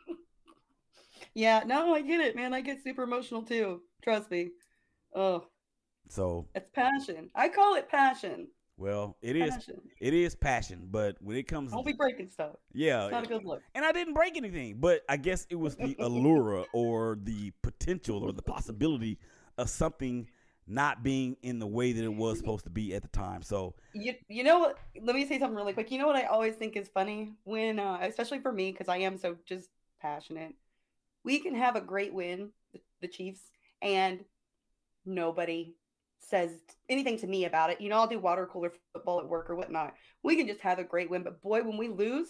Yeah, 1.35 1.65
no, 1.67 1.95
I 1.95 2.01
get 2.01 2.23
it, 2.23 2.35
man. 2.35 2.55
I 2.55 2.63
get 2.63 2.83
super 2.83 3.03
emotional 3.03 3.43
too. 3.43 3.83
Trust 4.03 4.31
me. 4.31 4.53
Oh, 5.15 5.45
So, 6.09 6.47
it's 6.55 6.71
passion. 6.71 7.31
I 7.35 7.49
call 7.49 7.75
it 7.77 7.89
passion. 7.89 8.49
well, 8.77 9.17
it 9.23 9.37
is 9.37 9.55
Passion. 9.55 9.81
it 10.01 10.15
is 10.15 10.35
passion, 10.35 10.87
but 10.91 11.17
when 11.21 11.37
it 11.37 11.49
comes 11.49 11.73
Don't 11.73 11.85
be 11.87 11.93
breaking 11.95 12.29
stuff. 12.29 12.57
yeah, 12.73 13.05
It's 13.05 13.13
not 13.13 13.25
a 13.25 13.29
good 13.29 13.45
look. 13.45 13.63
and 13.75 13.85
I 13.85 13.93
didn't 13.93 14.15
break 14.15 14.37
anything, 14.37 14.77
but 14.79 15.03
I 15.09 15.17
guess 15.17 15.47
it 15.51 15.57
was 15.57 15.77
the 15.77 15.97
allure 15.99 16.65
or 16.73 17.19
the 17.23 17.53
potential 17.63 18.23
or 18.23 18.33
the 18.33 18.43
possibility 18.43 19.19
of 19.59 19.69
something 19.71 20.29
not 20.69 21.03
being 21.03 21.37
in 21.43 21.59
the 21.61 21.67
way 21.67 21.93
that 21.93 22.03
it 22.05 22.13
was 22.13 22.39
supposed 22.39 22.65
to 22.65 22.71
be 22.71 22.93
at 22.95 23.01
the 23.03 23.09
time. 23.09 23.41
So, 23.43 23.75
You, 23.95 24.15
you 24.29 24.43
know 24.45 24.59
what? 24.59 24.79
Let 25.01 25.15
me 25.15 25.25
say 25.27 25.39
something 25.39 25.57
really 25.57 25.73
quick. 25.73 25.91
You 25.93 25.99
know 25.99 26.07
what 26.09 26.17
I 26.17 26.25
always 26.25 26.57
think 26.57 26.77
is 26.77 26.89
funny 26.89 27.33
when, 27.45 27.79
uh, 27.79 27.99
especially 28.03 28.41
for 28.41 28.53
me, 28.53 28.73
because 28.73 28.89
I 28.89 28.99
am 28.99 29.17
so 29.17 29.37
just 29.47 29.71
passionate. 30.03 30.55
We 31.25 31.39
can 31.39 31.55
have 31.55 31.77
a 31.77 31.81
great 31.81 32.13
win, 32.13 32.51
the 33.01 33.09
Chiefs, 33.09 33.41
and 33.81 34.25
nobody 35.05 35.75
says 36.29 36.51
anything 36.89 37.19
to 37.19 37.27
me 37.27 37.45
about 37.45 37.71
it. 37.71 37.81
You 37.81 37.89
know, 37.89 37.97
I'll 37.97 38.07
do 38.07 38.19
water 38.19 38.47
cooler 38.47 38.73
football 38.93 39.21
at 39.21 39.29
work 39.29 39.49
or 39.49 39.57
whatnot. 39.57 39.95
We 40.23 40.37
can 40.37 40.47
just 40.47 40.61
have 40.61 40.79
a 40.79 40.85
great 40.85 41.11
win, 41.11 41.23
but 41.23 41.41
boy, 41.43 41.63
when 41.63 41.77
we 41.77 41.89
lose, 41.89 42.29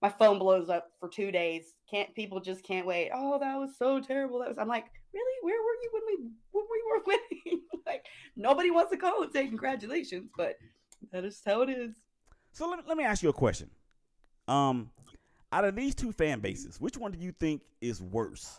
my 0.00 0.08
phone 0.08 0.38
blows 0.38 0.68
up 0.68 0.90
for 0.98 1.08
two 1.08 1.30
days. 1.30 1.74
Can't 1.90 2.14
people 2.14 2.40
just 2.40 2.64
can't 2.64 2.86
wait? 2.86 3.10
Oh, 3.14 3.38
that 3.38 3.56
was 3.58 3.76
so 3.76 4.00
terrible. 4.00 4.40
That 4.40 4.48
was. 4.48 4.58
I'm 4.58 4.68
like, 4.68 4.86
really? 5.12 5.38
Where 5.42 5.60
were 5.62 5.82
you 5.82 5.90
when 5.92 6.02
we 6.06 6.30
when 6.52 6.64
we 6.70 6.82
were 6.90 7.02
winning? 7.06 7.62
like 7.86 8.06
nobody 8.36 8.70
wants 8.70 8.90
to 8.90 8.96
call 8.96 9.22
and 9.22 9.32
say 9.32 9.46
congratulations, 9.46 10.28
but 10.36 10.56
that 11.12 11.24
is 11.24 11.40
how 11.44 11.62
it 11.62 11.70
is. 11.70 11.94
so 12.52 12.68
let 12.68 12.78
me, 12.78 12.84
let 12.86 12.96
me 12.96 13.04
ask 13.04 13.22
you 13.22 13.28
a 13.28 13.32
question. 13.32 13.70
Um, 14.48 14.90
out 15.52 15.64
of 15.64 15.76
these 15.76 15.94
two 15.94 16.12
fan 16.12 16.40
bases, 16.40 16.80
which 16.80 16.96
one 16.96 17.12
do 17.12 17.18
you 17.18 17.32
think 17.32 17.62
is 17.80 18.02
worse? 18.02 18.58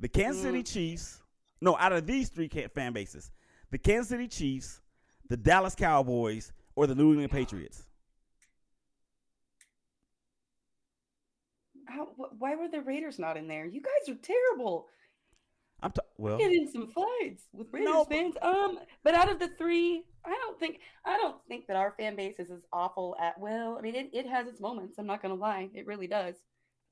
The 0.00 0.08
Kansas 0.08 0.42
City 0.42 0.62
Chiefs. 0.62 1.20
No, 1.60 1.76
out 1.76 1.92
of 1.92 2.06
these 2.06 2.30
three 2.30 2.48
fan 2.48 2.94
bases, 2.94 3.30
the 3.70 3.78
Kansas 3.78 4.08
City 4.08 4.28
Chiefs, 4.28 4.80
the 5.28 5.36
Dallas 5.36 5.74
Cowboys, 5.74 6.52
or 6.76 6.86
the 6.86 6.94
New 6.94 7.10
England 7.10 7.30
Patriots. 7.30 7.86
How, 11.86 12.06
wh- 12.16 12.40
why 12.40 12.54
were 12.56 12.68
the 12.68 12.80
Raiders 12.80 13.18
not 13.18 13.36
in 13.36 13.48
there? 13.48 13.66
You 13.66 13.80
guys 13.80 14.08
are 14.14 14.18
terrible. 14.18 14.86
I'm 15.82 15.90
t- 15.92 16.00
well. 16.18 16.38
Get 16.38 16.52
in 16.52 16.70
some 16.70 16.88
fights 16.88 17.44
with 17.52 17.68
Raiders 17.72 17.88
No, 17.90 18.04
fans. 18.04 18.34
Um, 18.42 18.78
but 19.02 19.14
out 19.14 19.30
of 19.30 19.38
the 19.38 19.48
three, 19.48 20.04
I 20.24 20.30
don't 20.30 20.58
think 20.60 20.80
I 21.04 21.16
don't 21.16 21.36
think 21.48 21.66
that 21.66 21.76
our 21.76 21.94
fan 21.98 22.16
base 22.16 22.38
is 22.38 22.50
as 22.50 22.60
awful 22.72 23.16
at 23.20 23.40
well. 23.40 23.76
I 23.78 23.80
mean, 23.80 23.94
it, 23.94 24.10
it 24.12 24.26
has 24.26 24.46
its 24.46 24.60
moments. 24.60 24.98
I'm 24.98 25.06
not 25.06 25.22
gonna 25.22 25.34
lie, 25.34 25.70
it 25.74 25.86
really 25.86 26.06
does. 26.06 26.34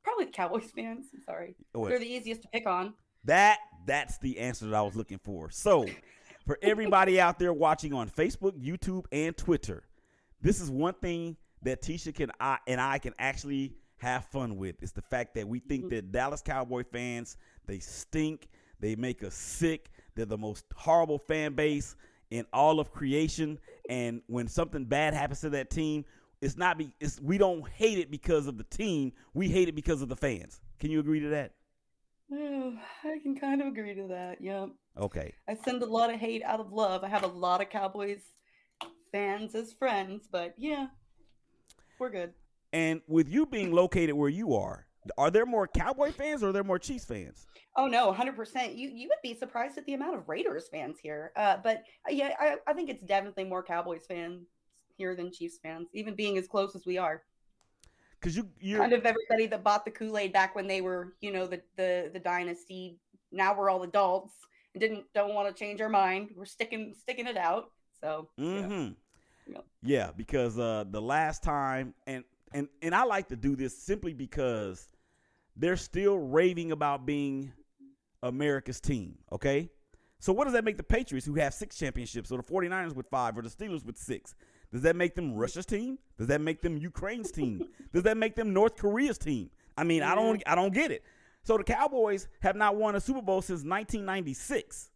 Probably 0.05 0.25
the 0.25 0.31
Cowboys 0.33 0.71
fans. 0.75 1.07
I'm 1.14 1.23
sorry, 1.23 1.55
they're 1.75 1.99
the 1.99 2.11
easiest 2.11 2.43
to 2.43 2.49
pick 2.49 2.67
on. 2.67 2.95
That 3.25 3.59
that's 3.87 4.19
the 4.19 4.38
answer 4.38 4.64
that 4.67 4.75
I 4.75 4.83
was 4.83 4.97
looking 4.97 5.21
for. 5.23 5.51
So, 5.51 5.85
for 6.49 6.59
everybody 6.63 7.21
out 7.21 7.39
there 7.39 7.53
watching 7.53 7.93
on 7.93 8.09
Facebook, 8.09 8.59
YouTube, 8.59 9.05
and 9.13 9.37
Twitter, 9.37 9.85
this 10.41 10.63
is 10.63 10.71
one 10.71 10.95
thing 10.95 11.37
that 11.61 11.83
Teshia 11.83 12.15
can 12.15 12.33
I 12.41 12.57
and 12.67 12.81
I 12.81 12.97
can 12.97 13.13
actually 13.19 13.75
have 13.99 14.25
fun 14.25 14.57
with. 14.57 14.83
It's 14.83 14.93
the 14.93 15.03
fact 15.03 15.35
that 15.35 15.47
we 15.47 15.59
think 15.59 15.85
mm-hmm. 15.85 15.97
that 15.97 16.11
Dallas 16.11 16.41
Cowboy 16.41 16.85
fans 16.91 17.37
they 17.67 17.81
stink, 17.81 18.49
they 18.81 18.97
make 18.97 19.23
us 19.23 19.35
sick. 19.35 19.91
They're 20.15 20.25
the 20.25 20.39
most 20.39 20.65
horrible 20.75 21.19
fan 21.19 21.53
base 21.53 21.97
in 22.31 22.47
all 22.55 22.81
of 22.81 22.93
creation. 22.93 23.59
And 23.91 24.23
when 24.27 24.49
something 24.49 24.87
bad 24.87 25.13
happens 25.13 25.43
to 25.43 25.51
that 25.51 25.69
team, 25.69 26.07
it's 26.41 26.57
not 26.57 26.79
be 26.79 26.95
it's 26.99 27.21
we 27.21 27.37
don't 27.37 27.69
hate 27.69 27.99
it 27.99 28.11
because 28.11 28.47
of 28.47 28.57
the 28.57 28.65
team. 28.65 29.13
We 29.35 29.51
hate 29.51 29.69
it 29.69 29.75
because 29.75 30.01
of 30.01 30.09
the 30.09 30.17
fans. 30.17 30.63
Can 30.81 30.91
you 30.91 31.01
agree 31.01 31.21
to 31.21 31.29
that? 31.29 31.53
Oh, 32.31 32.75
I 33.05 33.19
can 33.23 33.38
kind 33.38 33.61
of 33.61 33.69
agree 33.69 33.95
to 33.95 34.07
that. 34.09 34.41
Yep. 34.41 34.71
Okay. 34.99 35.35
I 35.49 35.55
send 35.55 35.83
a 35.83 35.87
lot 35.87 36.12
of 36.12 36.21
hate 36.21 36.43
out 36.43 36.61
of 36.61 36.73
love. 36.73 37.05
I 37.05 37.09
have 37.09 37.25
a 37.25 37.29
lot 37.29 37.62
of 37.62 37.71
Cowboys 37.71 38.21
fans 39.12 39.55
as 39.55 39.73
friends, 39.73 40.29
but 40.31 40.55
yeah, 40.59 40.88
we're 41.99 42.11
good. 42.11 42.35
And 42.73 43.01
with 43.09 43.29
you 43.29 43.47
being 43.47 43.73
located 43.73 44.14
where 44.14 44.29
you 44.29 44.55
are, 44.55 44.87
are 45.17 45.31
there 45.31 45.47
more 45.47 45.67
Cowboy 45.67 46.12
fans 46.12 46.43
or 46.43 46.51
are 46.51 46.53
there 46.53 46.64
more 46.64 46.79
Chiefs 46.79 47.07
fans? 47.07 47.47
Oh 47.77 47.87
no, 47.87 48.12
hundred 48.12 48.37
percent. 48.37 48.75
You 48.75 48.91
you 48.93 49.09
would 49.09 49.19
be 49.23 49.38
surprised 49.38 49.79
at 49.79 49.87
the 49.87 49.95
amount 49.95 50.17
of 50.17 50.29
Raiders 50.29 50.69
fans 50.69 50.99
here. 51.01 51.33
Uh, 51.37 51.57
but 51.62 51.85
uh, 52.09 52.11
yeah, 52.12 52.35
I, 52.38 52.57
I 52.67 52.73
think 52.75 52.91
it's 52.91 53.05
definitely 53.05 53.45
more 53.45 53.62
Cowboys 53.62 54.05
fans 54.07 54.47
here 54.97 55.14
than 55.14 55.33
Chiefs 55.33 55.59
fans, 55.62 55.88
even 55.95 56.14
being 56.14 56.37
as 56.37 56.49
close 56.49 56.75
as 56.75 56.85
we 56.85 56.99
are. 56.99 57.23
Because 58.20 58.37
you 58.37 58.48
you're 58.61 58.81
Kind 58.81 58.92
of 58.92 59.04
everybody 59.04 59.46
that 59.46 59.62
bought 59.62 59.85
the 59.85 59.90
Kool 59.90 60.18
Aid 60.18 60.33
back 60.33 60.54
when 60.54 60.66
they 60.66 60.81
were, 60.81 61.14
you 61.20 61.33
know, 61.33 61.46
the 61.46 61.62
the 61.76 62.11
the 62.12 62.18
dynasty. 62.18 62.98
Now 63.31 63.57
we're 63.57 63.70
all 63.70 63.83
adults 63.83 64.35
and 64.74 64.81
didn't 64.81 65.04
don't 65.14 65.35
want 65.35 65.54
to 65.54 65.59
change 65.59 65.81
our 65.81 65.88
mind. 65.88 66.31
We're 66.37 66.44
sticking 66.44 66.94
sticking 67.00 67.26
it 67.26 67.37
out. 67.37 67.70
So 68.00 68.28
mm-hmm. 68.38 68.92
Yep. 69.52 69.64
yeah, 69.83 70.11
because 70.16 70.59
uh, 70.59 70.85
the 70.90 71.00
last 71.00 71.42
time 71.42 71.94
and 72.07 72.24
and 72.52 72.68
and 72.83 72.94
I 72.94 73.04
like 73.04 73.28
to 73.28 73.37
do 73.37 73.57
this 73.57 73.76
simply 73.76 74.14
because 74.14 74.88
they're 75.57 75.76
still 75.76 76.18
raving 76.18 76.72
about 76.72 77.07
being 77.07 77.52
America's 78.22 78.81
team. 78.81 79.16
Okay, 79.33 79.70
so 80.20 80.33
what 80.33 80.44
does 80.44 80.54
that 80.54 80.64
make 80.64 80.76
the 80.76 80.83
Patriots, 80.83 81.26
who 81.26 81.35
have 81.35 81.54
six 81.54 81.76
championships, 81.76 82.33
or 82.33 82.38
the 82.38 82.42
49ers 82.42 82.94
with 82.94 83.07
five, 83.09 83.38
or 83.38 83.42
the 83.42 83.48
Steelers 83.48 83.85
with 83.85 83.96
six? 83.96 84.35
Does 84.72 84.83
that 84.83 84.96
make 84.96 85.14
them 85.14 85.35
Russia's 85.35 85.64
team? 85.66 85.98
Does 86.18 86.26
that 86.28 86.40
make 86.40 86.61
them 86.61 86.76
Ukraine's 86.76 87.31
team? 87.31 87.66
Does 87.92 88.02
that 88.02 88.16
make 88.16 88.35
them 88.37 88.52
North 88.52 88.76
Korea's 88.76 89.18
team? 89.18 89.50
I 89.76 89.85
mean, 89.85 90.02
I 90.02 90.14
don't 90.14 90.42
I 90.46 90.54
don't 90.54 90.74
get 90.74 90.90
it. 90.90 91.02
So 91.44 91.57
the 91.57 91.64
Cowboys 91.64 92.28
have 92.40 92.57
not 92.57 92.76
won 92.76 92.94
a 92.96 93.00
Super 93.00 93.22
Bowl 93.22 93.40
since 93.40 93.61
1996. 93.64 94.90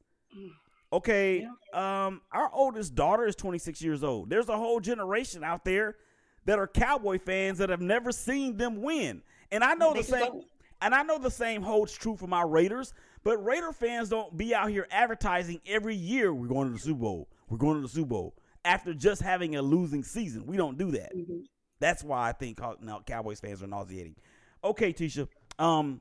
Okay, 0.92 1.48
um, 1.72 2.20
our 2.32 2.50
oldest 2.52 2.94
daughter 2.94 3.24
is 3.26 3.34
26 3.34 3.80
years 3.80 4.04
old. 4.04 4.28
There's 4.28 4.50
a 4.50 4.56
whole 4.56 4.78
generation 4.78 5.42
out 5.42 5.64
there 5.64 5.96
that 6.44 6.58
are 6.58 6.66
Cowboy 6.66 7.18
fans 7.18 7.58
that 7.58 7.70
have 7.70 7.80
never 7.80 8.12
seen 8.12 8.58
them 8.58 8.82
win. 8.82 9.22
And 9.50 9.64
I 9.64 9.72
know 9.74 9.94
They 9.94 10.00
the 10.00 10.06
same. 10.08 10.20
don't- 10.20 10.44
and 10.82 10.94
I 10.94 11.02
know 11.04 11.16
the 11.16 11.30
same 11.30 11.62
holds 11.62 11.92
true 11.94 12.16
for 12.16 12.26
my 12.26 12.42
Raiders, 12.42 12.92
but 13.22 13.42
Raider 13.42 13.72
fans 13.72 14.08
don't 14.10 14.36
be 14.36 14.54
out 14.54 14.68
here 14.68 14.86
advertising 14.90 15.60
every 15.64 15.94
year 15.94 16.34
we're 16.34 16.48
going 16.48 16.66
to 16.68 16.74
the 16.74 16.80
Super 16.80 17.00
Bowl. 17.00 17.28
We're 17.48 17.56
going 17.58 17.76
to 17.76 17.82
the 17.82 17.88
Super 17.88 18.08
Bowl 18.08 18.34
after 18.64 18.94
just 18.94 19.22
having 19.22 19.56
a 19.56 19.62
losing 19.62 20.02
season. 20.04 20.46
We 20.46 20.56
don't 20.56 20.78
do 20.78 20.90
that. 20.92 21.14
Mhm. 21.14 21.44
That's 21.80 22.04
why 22.04 22.28
I 22.28 22.32
think 22.32 22.60
now 22.80 23.00
Cowboys 23.04 23.40
fans 23.40 23.62
are 23.62 23.66
nauseating. 23.66 24.14
Okay, 24.62 24.92
Teshia. 24.92 25.26
Um, 25.58 26.00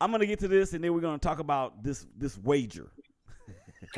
I'm 0.00 0.10
gonna 0.10 0.26
get 0.26 0.38
to 0.40 0.48
this, 0.48 0.72
and 0.72 0.82
then 0.82 0.92
we're 0.94 1.00
gonna 1.00 1.18
talk 1.18 1.38
about 1.38 1.82
this 1.82 2.06
this 2.16 2.38
wager. 2.38 2.90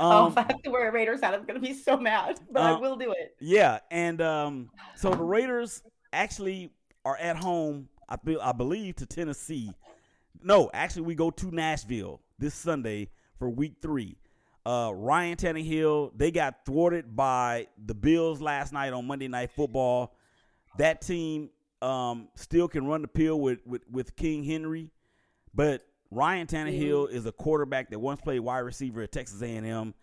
oh, 0.00 0.26
Um, 0.26 0.32
if 0.32 0.38
I 0.38 0.42
have 0.42 0.62
to 0.62 0.70
wear 0.70 0.88
a 0.88 0.92
Raiders 0.92 1.20
hat, 1.20 1.34
I'm 1.34 1.44
gonna 1.44 1.60
be 1.60 1.74
so 1.74 1.96
mad, 1.96 2.40
but 2.50 2.62
I 2.62 2.72
Uh, 2.72 2.80
will 2.80 2.96
do 2.96 3.12
it. 3.12 3.36
Yeah, 3.40 3.78
and 3.90 4.20
um, 4.20 4.70
so 4.96 5.10
the 5.10 5.22
Raiders 5.22 5.82
actually 6.12 6.70
are 7.04 7.16
at 7.16 7.36
home. 7.36 7.88
I 8.08 8.16
feel 8.16 8.40
I 8.40 8.52
believe 8.52 8.96
to 8.96 9.06
Tennessee. 9.06 9.72
No, 10.42 10.70
actually, 10.74 11.02
we 11.02 11.14
go 11.14 11.30
to 11.30 11.50
Nashville 11.54 12.20
this 12.38 12.54
Sunday 12.54 13.10
for 13.38 13.48
Week 13.48 13.76
Three. 13.80 14.16
Uh, 14.66 14.92
Ryan 14.94 15.36
Tannehill 15.36 16.12
they 16.16 16.30
got 16.30 16.66
thwarted 16.66 17.16
by 17.16 17.66
the 17.86 17.94
Bills 17.94 18.40
last 18.40 18.72
night 18.72 18.92
on 18.92 19.06
Monday 19.06 19.28
Night 19.28 19.50
Football. 19.52 20.14
That 20.76 21.00
team 21.00 21.50
um, 21.80 22.28
still 22.34 22.68
can 22.68 22.86
run 22.86 23.02
the 23.02 23.08
pill 23.08 23.40
with, 23.40 23.66
with 23.66 23.82
with 23.90 24.16
King 24.16 24.44
Henry, 24.44 24.90
but 25.54 25.86
Ryan 26.10 26.46
Tannehill 26.46 27.10
is 27.10 27.24
a 27.24 27.32
quarterback 27.32 27.90
that 27.90 27.98
once 27.98 28.20
played 28.20 28.40
wide 28.40 28.58
receiver 28.58 29.02
at 29.02 29.12
Texas 29.12 29.40
A&M, 29.42 29.94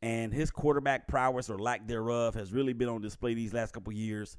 and 0.00 0.32
his 0.32 0.50
quarterback 0.50 1.08
prowess 1.08 1.50
or 1.50 1.58
lack 1.58 1.86
thereof 1.86 2.34
has 2.34 2.52
really 2.52 2.72
been 2.72 2.88
on 2.88 3.00
display 3.00 3.34
these 3.34 3.52
last 3.52 3.72
couple 3.72 3.92
years. 3.92 4.38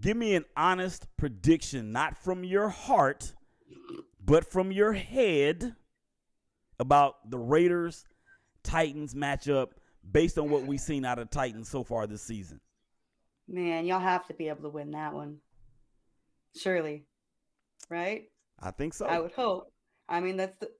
Give 0.00 0.16
me 0.16 0.34
an 0.34 0.44
honest 0.56 1.08
prediction, 1.16 1.92
not 1.92 2.16
from 2.16 2.44
your 2.44 2.68
heart, 2.68 3.34
but 4.24 4.50
from 4.50 4.70
your 4.70 4.92
head, 4.92 5.74
about 6.78 7.28
the 7.28 7.38
Raiders 7.38 8.04
Titans 8.68 9.14
matchup 9.14 9.68
based 10.12 10.38
on 10.38 10.50
what 10.50 10.62
we've 10.64 10.80
seen 10.80 11.04
out 11.04 11.18
of 11.18 11.30
Titans 11.30 11.68
so 11.68 11.82
far 11.82 12.06
this 12.06 12.22
season. 12.22 12.60
Man, 13.48 13.86
y'all 13.86 13.98
have 13.98 14.26
to 14.28 14.34
be 14.34 14.48
able 14.48 14.62
to 14.62 14.68
win 14.68 14.90
that 14.90 15.14
one. 15.14 15.38
Surely, 16.56 17.04
right? 17.88 18.24
I 18.60 18.70
think 18.72 18.94
so. 18.94 19.06
I 19.06 19.18
would 19.20 19.32
hope. 19.32 19.72
I 20.08 20.20
mean, 20.20 20.36
that's 20.36 20.56
the. 20.58 20.70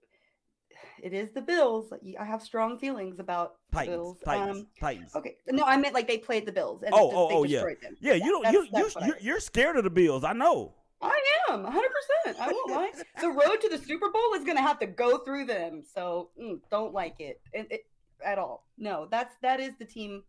It 1.02 1.12
is 1.12 1.30
the 1.32 1.40
Bills. 1.40 1.92
I 2.18 2.24
have 2.24 2.42
strong 2.42 2.78
feelings 2.78 3.20
about 3.20 3.54
the 3.70 3.76
Titans, 3.78 3.96
Bills. 3.96 4.18
Titans, 4.24 4.58
Um, 4.58 4.66
Titans. 4.80 5.14
okay, 5.16 5.36
no, 5.48 5.64
I 5.64 5.76
meant 5.76 5.94
like 5.94 6.08
they 6.08 6.18
played 6.18 6.44
the 6.46 6.52
Bills 6.52 6.82
and 6.82 6.92
Oh, 6.92 7.06
just- 7.06 7.16
oh, 7.16 7.28
oh, 7.32 7.44
yeah. 7.44 7.60
them. 7.80 7.96
Yeah, 8.00 8.14
you 8.14 8.26
don't. 8.26 8.52
You 8.52 8.68
you 8.72 8.90
I 9.00 9.06
you're, 9.06 9.18
you're 9.20 9.40
scared 9.40 9.76
of 9.76 9.84
the 9.84 9.90
Bills. 9.90 10.24
I 10.24 10.32
know. 10.32 10.74
I 11.00 11.20
am 11.50 11.62
100. 11.62 11.88
percent 12.24 12.40
I 12.40 12.52
won't 12.52 12.70
lie. 12.70 12.92
The 13.20 13.28
road 13.28 13.60
to 13.62 13.68
the 13.68 13.78
Super 13.78 14.10
Bowl 14.10 14.34
is 14.34 14.44
going 14.44 14.56
to 14.56 14.62
have 14.62 14.78
to 14.80 14.86
go 14.86 15.18
through 15.18 15.46
them. 15.46 15.82
So 15.94 16.30
mm, 16.40 16.60
don't 16.70 16.94
like 16.94 17.16
it. 17.18 17.40
It, 17.52 17.66
it 17.70 17.80
at 18.24 18.38
all. 18.38 18.66
No, 18.76 19.08
that's 19.10 19.34
that 19.42 19.60
is 19.60 19.72
the 19.78 19.84
team. 19.84 20.22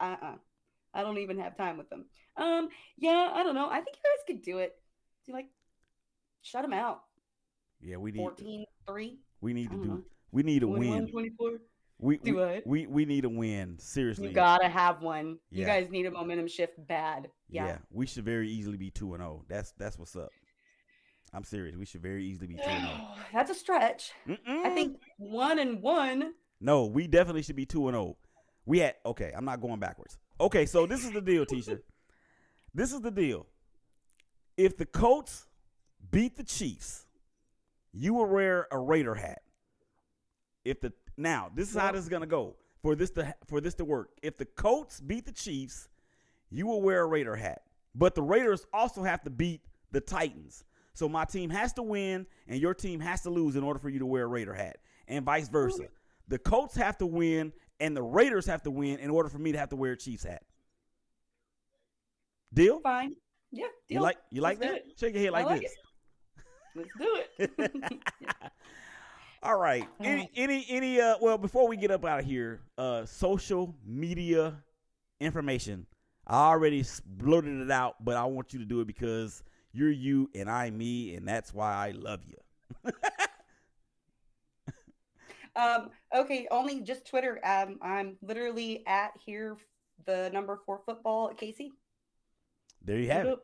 Uh 0.00 0.16
uh 0.22 0.34
I 0.94 1.02
don't 1.02 1.18
even 1.18 1.38
have 1.38 1.56
time 1.56 1.78
with 1.78 1.88
them. 1.90 2.06
Um. 2.36 2.68
Yeah. 2.98 3.30
I 3.34 3.42
don't 3.42 3.54
know. 3.54 3.68
I 3.68 3.80
think 3.80 3.96
you 3.96 4.02
guys 4.02 4.24
could 4.26 4.42
do 4.42 4.58
it. 4.58 4.76
Do 5.24 5.32
you 5.32 5.36
like 5.36 5.46
shut 6.42 6.62
them 6.62 6.72
out. 6.72 7.02
Yeah, 7.80 7.96
we 7.96 8.12
need 8.12 8.18
14 8.18 8.64
3. 8.86 9.18
we 9.40 9.52
need 9.52 9.70
to 9.70 9.76
don't 9.76 9.88
know. 9.88 10.02
we 10.30 10.42
need 10.42 10.60
to 10.60 10.66
21 10.66 10.98
win. 10.98 11.10
24. 11.10 11.50
We 11.98 12.16
Do 12.18 12.34
we, 12.34 12.40
what? 12.40 12.66
we 12.66 12.86
we 12.86 13.04
need 13.04 13.24
a 13.24 13.28
win. 13.28 13.78
Seriously. 13.78 14.28
You 14.28 14.34
gotta 14.34 14.68
have 14.68 15.02
one. 15.02 15.38
You 15.50 15.64
guys 15.64 15.88
need 15.90 16.06
a 16.06 16.10
momentum 16.10 16.48
shift 16.48 16.74
bad. 16.88 17.28
yeah. 17.48 17.66
Yeah. 17.66 17.78
we 17.90 18.06
should 18.06 18.24
very 18.24 18.50
easily 18.50 18.76
be 18.76 18.90
2 18.90 19.14
and 19.14 19.22
0. 19.22 19.44
That's 19.48 19.72
that's 19.78 19.98
what's 19.98 20.16
up. 20.16 20.30
I'm 21.34 21.44
serious. 21.44 21.76
We 21.76 21.86
should 21.86 22.02
very 22.02 22.24
easily 22.26 22.46
be 22.46 22.54
2 22.56 22.60
and 22.62 22.84
0. 22.84 22.96
That's 23.32 23.50
a 23.50 23.54
stretch. 23.54 24.12
I 24.28 24.32
Mm-mm. 24.32 24.74
think 24.74 24.98
one 25.16 25.58
and 25.58 25.80
one. 25.80 26.34
No, 26.60 26.86
we 26.86 27.06
definitely 27.06 27.42
should 27.42 27.56
be 27.56 27.64
2 27.66 27.88
and 27.88 27.94
0. 27.94 28.16
We 28.66 28.78
had 28.80 28.94
okay, 29.06 29.32
I'm 29.36 29.44
not 29.44 29.60
going 29.60 29.80
backwards. 29.80 30.18
Okay, 30.40 30.66
so 30.66 30.86
this 30.86 31.04
is 31.04 31.12
the 31.12 31.20
deal, 31.20 31.44
Teshia. 31.46 31.80
this 32.74 32.92
is 32.92 33.00
the 33.00 33.10
deal. 33.10 33.46
If 34.56 34.76
the 34.76 34.86
Colts 34.86 35.46
beat 36.10 36.36
the 36.36 36.44
Chiefs, 36.44 37.06
you 37.92 38.14
will 38.14 38.26
wear 38.26 38.66
a 38.70 38.78
Raider 38.78 39.14
hat. 39.14 39.42
If 40.64 40.80
the 40.80 40.92
now, 41.16 41.50
this 41.54 41.70
is 41.70 41.76
how 41.76 41.92
this 41.92 42.02
is 42.02 42.08
gonna 42.08 42.26
go 42.26 42.56
for 42.82 42.94
this 42.94 43.10
to 43.12 43.34
for 43.46 43.60
this 43.60 43.74
to 43.76 43.84
work. 43.84 44.10
If 44.22 44.36
the 44.36 44.44
Colts 44.44 45.00
beat 45.00 45.24
the 45.26 45.32
Chiefs, 45.32 45.88
you 46.50 46.66
will 46.66 46.82
wear 46.82 47.02
a 47.02 47.06
Raider 47.06 47.36
hat. 47.36 47.62
But 47.94 48.14
the 48.14 48.22
Raiders 48.22 48.66
also 48.72 49.02
have 49.02 49.22
to 49.24 49.30
beat 49.30 49.62
the 49.90 50.00
Titans. 50.00 50.64
So 50.94 51.08
my 51.08 51.24
team 51.24 51.50
has 51.50 51.72
to 51.74 51.82
win 51.82 52.26
and 52.48 52.60
your 52.60 52.74
team 52.74 53.00
has 53.00 53.22
to 53.22 53.30
lose 53.30 53.56
in 53.56 53.62
order 53.62 53.78
for 53.78 53.88
you 53.88 53.98
to 53.98 54.06
wear 54.06 54.24
a 54.24 54.28
Raider 54.28 54.54
hat, 54.54 54.78
and 55.08 55.24
vice 55.24 55.48
versa. 55.48 55.84
The 56.28 56.38
Colts 56.38 56.76
have 56.76 56.98
to 56.98 57.06
win 57.06 57.52
and 57.80 57.96
the 57.96 58.02
Raiders 58.02 58.46
have 58.46 58.62
to 58.62 58.70
win 58.70 58.98
in 58.98 59.10
order 59.10 59.28
for 59.28 59.38
me 59.38 59.52
to 59.52 59.58
have 59.58 59.70
to 59.70 59.76
wear 59.76 59.92
a 59.92 59.96
Chiefs 59.96 60.24
hat. 60.24 60.42
Deal? 62.54 62.80
Fine. 62.80 63.16
Yeah. 63.50 63.66
You 63.88 64.00
like 64.00 64.18
you 64.30 64.40
like 64.40 64.60
Let's 64.60 64.72
that? 64.72 64.78
it. 64.86 64.98
Shake 64.98 65.14
your 65.14 65.22
head 65.24 65.32
like, 65.32 65.46
like 65.46 65.60
this. 65.62 65.74
Let's 66.74 66.88
do 66.98 67.22
it. 67.38 67.92
All 69.42 69.58
right. 69.58 69.88
Any 70.00 70.30
any 70.36 70.66
any 70.68 71.00
uh 71.00 71.16
well 71.20 71.38
before 71.38 71.66
we 71.66 71.76
get 71.76 71.90
up 71.90 72.04
out 72.04 72.20
of 72.20 72.24
here, 72.24 72.60
uh 72.78 73.04
social 73.04 73.74
media 73.84 74.54
information. 75.20 75.86
I 76.26 76.50
already 76.50 76.84
blurted 77.04 77.60
it 77.60 77.70
out, 77.70 77.96
but 78.04 78.16
I 78.16 78.24
want 78.24 78.52
you 78.52 78.60
to 78.60 78.64
do 78.64 78.80
it 78.80 78.86
because 78.86 79.42
you're 79.72 79.90
you 79.90 80.30
and 80.34 80.50
I'm 80.50 80.76
me, 80.78 81.14
and 81.14 81.26
that's 81.26 81.52
why 81.54 81.72
I 81.72 81.90
love 81.92 82.20
you. 82.26 82.36
um. 85.56 85.90
Okay. 86.14 86.46
Only 86.50 86.80
just 86.80 87.06
Twitter. 87.06 87.40
Um. 87.44 87.78
I'm 87.82 88.16
literally 88.22 88.84
at 88.86 89.12
here. 89.24 89.56
The 90.04 90.30
number 90.32 90.58
four 90.66 90.80
football 90.84 91.30
KC. 91.32 91.68
There 92.84 92.98
you 92.98 93.08
have 93.10 93.26
it. 93.26 93.38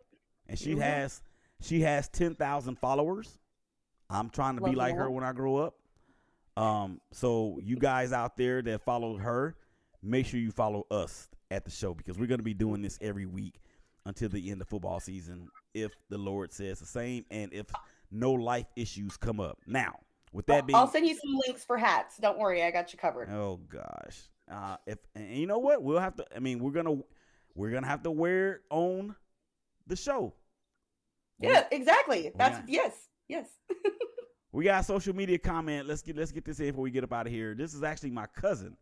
And 0.49 0.59
she 0.59 0.75
Mhm. 0.75 0.81
has 0.81 1.23
she 1.61 1.83
has 1.83 2.09
ten 2.09 2.35
thousand 2.35 2.79
followers. 2.79 3.39
I'm 4.11 4.31
trying 4.31 4.57
to 4.57 4.63
be 4.63 4.75
like 4.75 4.97
her 4.97 5.11
when 5.11 5.23
I 5.23 5.33
grow 5.33 5.57
up. 5.59 5.77
Um, 6.57 7.01
so 7.13 7.59
you 7.63 7.77
guys 7.77 8.13
out 8.13 8.37
there 8.37 8.63
that 8.63 8.81
followed 8.83 9.19
her, 9.21 9.55
make 10.03 10.27
sure 10.27 10.41
you 10.41 10.51
follow 10.51 10.87
us 10.91 11.29
at 11.51 11.65
the 11.65 11.71
show 11.71 11.95
because 11.95 12.19
we're 12.19 12.27
gonna 12.27 12.43
be 12.43 12.55
doing 12.55 12.83
this 12.83 12.99
every 13.01 13.27
week 13.27 13.61
until 14.07 14.29
the 14.31 14.51
end 14.51 14.61
of 14.61 14.67
football 14.69 14.99
season, 14.99 15.49
if 15.83 15.93
the 16.09 16.19
Lord 16.19 16.53
says 16.53 16.81
the 16.81 16.87
same, 16.87 17.25
and 17.31 17.53
if 17.53 17.67
no 18.11 18.33
life 18.33 18.67
issues 18.77 19.17
come 19.17 19.41
up. 19.41 19.59
Now, 19.67 19.99
with 20.33 20.47
that 20.47 20.67
being, 20.67 20.77
I'll 20.77 20.89
send 20.89 21.07
you 21.07 21.15
some 21.15 21.39
links 21.47 21.65
for 21.65 21.77
hats. 21.77 22.17
Don't 22.19 22.39
worry, 22.39 22.63
I 22.63 22.71
got 22.71 22.93
you 22.93 22.99
covered. 22.99 23.31
Oh 23.31 23.61
gosh. 23.69 24.29
Uh, 24.51 24.77
if 24.87 24.99
and 25.15 25.37
you 25.37 25.47
know 25.47 25.59
what, 25.59 25.83
we'll 25.83 25.99
have 25.99 26.17
to. 26.17 26.25
I 26.35 26.39
mean, 26.39 26.59
we're 26.59 26.71
gonna 26.71 26.97
we're 27.55 27.71
gonna 27.71 27.87
have 27.87 28.03
to 28.05 28.11
wear 28.11 28.53
it 28.53 28.61
on 28.71 29.15
the 29.87 29.97
show. 29.97 30.35
Yeah, 31.39 31.53
got- 31.63 31.73
exactly. 31.73 32.33
That's 32.37 32.59
got- 32.59 32.69
yes, 32.69 32.93
yes. 33.29 33.49
We 34.51 34.65
got 34.65 34.81
a 34.81 34.85
social 34.85 35.15
media 35.15 35.39
comment. 35.39 35.87
Let's 35.87 36.01
get 36.01 36.17
let's 36.17 36.33
get 36.33 36.45
this 36.45 36.59
in 36.59 36.69
before 36.69 36.83
we 36.83 36.91
get 36.91 37.05
up 37.05 37.13
out 37.13 37.27
of 37.27 37.33
here. 37.33 37.55
This 37.55 37.75
is 37.75 37.83
actually 37.83 38.11
my 38.11 38.27
cousin, 38.27 38.77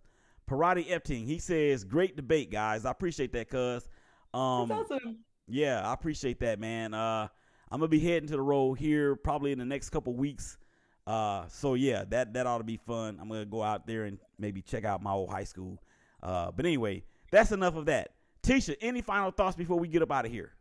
Parati 0.46 0.84
Epting. 0.84 1.26
He 1.26 1.38
says, 1.40 1.82
"Great 1.82 2.14
debate, 2.14 2.52
guys. 2.52 2.84
I 2.84 2.92
appreciate 2.92 3.32
that, 3.32 3.50
cuz." 3.50 3.88
Um, 4.32 4.68
That's 4.68 4.90
awesome. 4.92 5.18
Yeah, 5.48 5.88
I 5.88 5.92
appreciate 5.92 6.40
that, 6.40 6.58
man. 6.58 6.94
Uh, 6.94 7.28
I'm 7.70 7.80
gonna 7.80 7.88
be 7.88 8.00
heading 8.00 8.28
to 8.28 8.36
the 8.36 8.42
road 8.42 8.74
here 8.74 9.16
probably 9.16 9.52
in 9.52 9.58
the 9.58 9.64
next 9.64 9.90
couple 9.90 10.14
weeks. 10.14 10.58
Uh, 11.06 11.46
so 11.48 11.74
yeah, 11.74 12.04
that 12.10 12.32
that 12.34 12.46
ought 12.46 12.58
to 12.58 12.64
be 12.64 12.76
fun. 12.76 13.18
I'm 13.20 13.28
gonna 13.28 13.44
go 13.44 13.62
out 13.62 13.86
there 13.86 14.04
and 14.04 14.18
maybe 14.38 14.60
check 14.62 14.84
out 14.84 15.02
my 15.02 15.12
old 15.12 15.30
high 15.30 15.44
school. 15.44 15.78
Uh, 16.22 16.50
but 16.50 16.66
anyway, 16.66 17.04
that's 17.30 17.52
enough 17.52 17.76
of 17.76 17.86
that. 17.86 18.10
Teshia, 18.42 18.76
any 18.80 19.02
final 19.02 19.30
thoughts 19.30 19.56
before 19.56 19.78
we 19.78 19.88
get 19.88 20.02
up 20.02 20.10
out 20.12 20.26
of 20.26 20.32
here? 20.32 20.52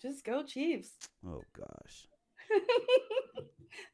Just 0.00 0.24
go 0.24 0.42
Chiefs. 0.42 0.90
Oh 1.26 1.42
gosh, 1.56 2.06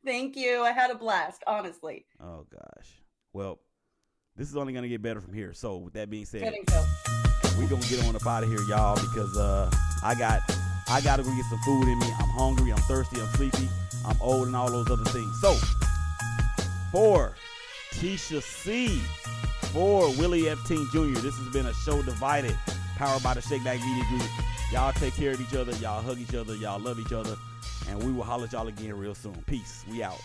Thank 0.05 0.37
you. 0.37 0.63
I 0.63 0.73
had 0.73 0.91
a 0.91 0.95
blast, 0.95 1.43
honestly. 1.47 2.07
oh 2.21 2.47
gosh. 2.51 3.03
Well, 3.33 3.59
this 4.37 4.49
is 4.49 4.57
only 4.57 4.73
gonna 4.73 4.89
get 4.89 5.03
better 5.03 5.21
from 5.21 5.35
here. 5.35 5.53
So 5.53 5.77
with 5.77 5.95
that 5.95 6.09
being 6.11 6.25
said, 6.25 6.51
think 6.51 6.71
so. 6.71 6.85
we 7.59 7.67
gonna 7.67 7.83
get 7.87 8.05
on 8.07 8.17
up 8.17 8.27
out 8.27 8.43
of 8.43 8.49
here, 8.49 8.63
y'all, 8.69 8.95
because 8.95 9.37
uh, 9.37 9.71
I 10.03 10.15
got 10.15 10.43
I 10.89 11.01
gotta 11.01 11.23
go 11.23 11.35
get 11.35 11.45
some 11.47 11.59
food 11.61 11.89
in 11.89 11.99
me. 11.99 12.07
I'm 12.19 12.29
hungry. 12.29 12.71
I'm 12.71 12.79
thirsty. 12.83 13.21
I'm 13.21 13.29
sleepy. 13.29 13.69
I'm 14.07 14.17
old 14.21 14.47
and 14.47 14.57
all 14.57 14.71
those 14.71 14.91
other 14.91 15.05
things. 15.05 15.41
So 15.41 15.55
for 16.91 17.35
Teshia 17.93 18.43
C, 18.43 19.01
for 19.73 20.09
Willie 20.17 20.43
Epting 20.43 20.91
Jr. 20.91 21.21
This 21.21 21.37
has 21.37 21.53
been 21.53 21.67
a 21.67 21.75
show 21.75 22.03
divided, 22.03 22.57
powered 22.97 23.23
by 23.23 23.35
the 23.35 23.43
Shake 23.43 23.65
Back 23.65 23.81
Media 23.81 24.05
Group. 24.09 24.23
Y'all 24.73 24.93
take 24.93 25.15
care 25.15 25.33
of 25.33 25.41
each 25.41 25.55
other. 25.55 25.73
Y'all 25.77 26.03
hug 26.03 26.19
each 26.19 26.35
other. 26.35 26.55
Y'all 26.55 26.79
love 26.79 26.99
each 26.99 27.13
other. 27.13 27.37
And 27.89 28.03
we 28.03 28.13
will 28.13 28.25
holler 28.25 28.49
y'all 28.53 28.69
again 28.69 28.97
real 28.97 29.15
soon. 29.15 29.35
Peace. 29.47 29.85
We 29.91 30.03
out. 30.03 30.21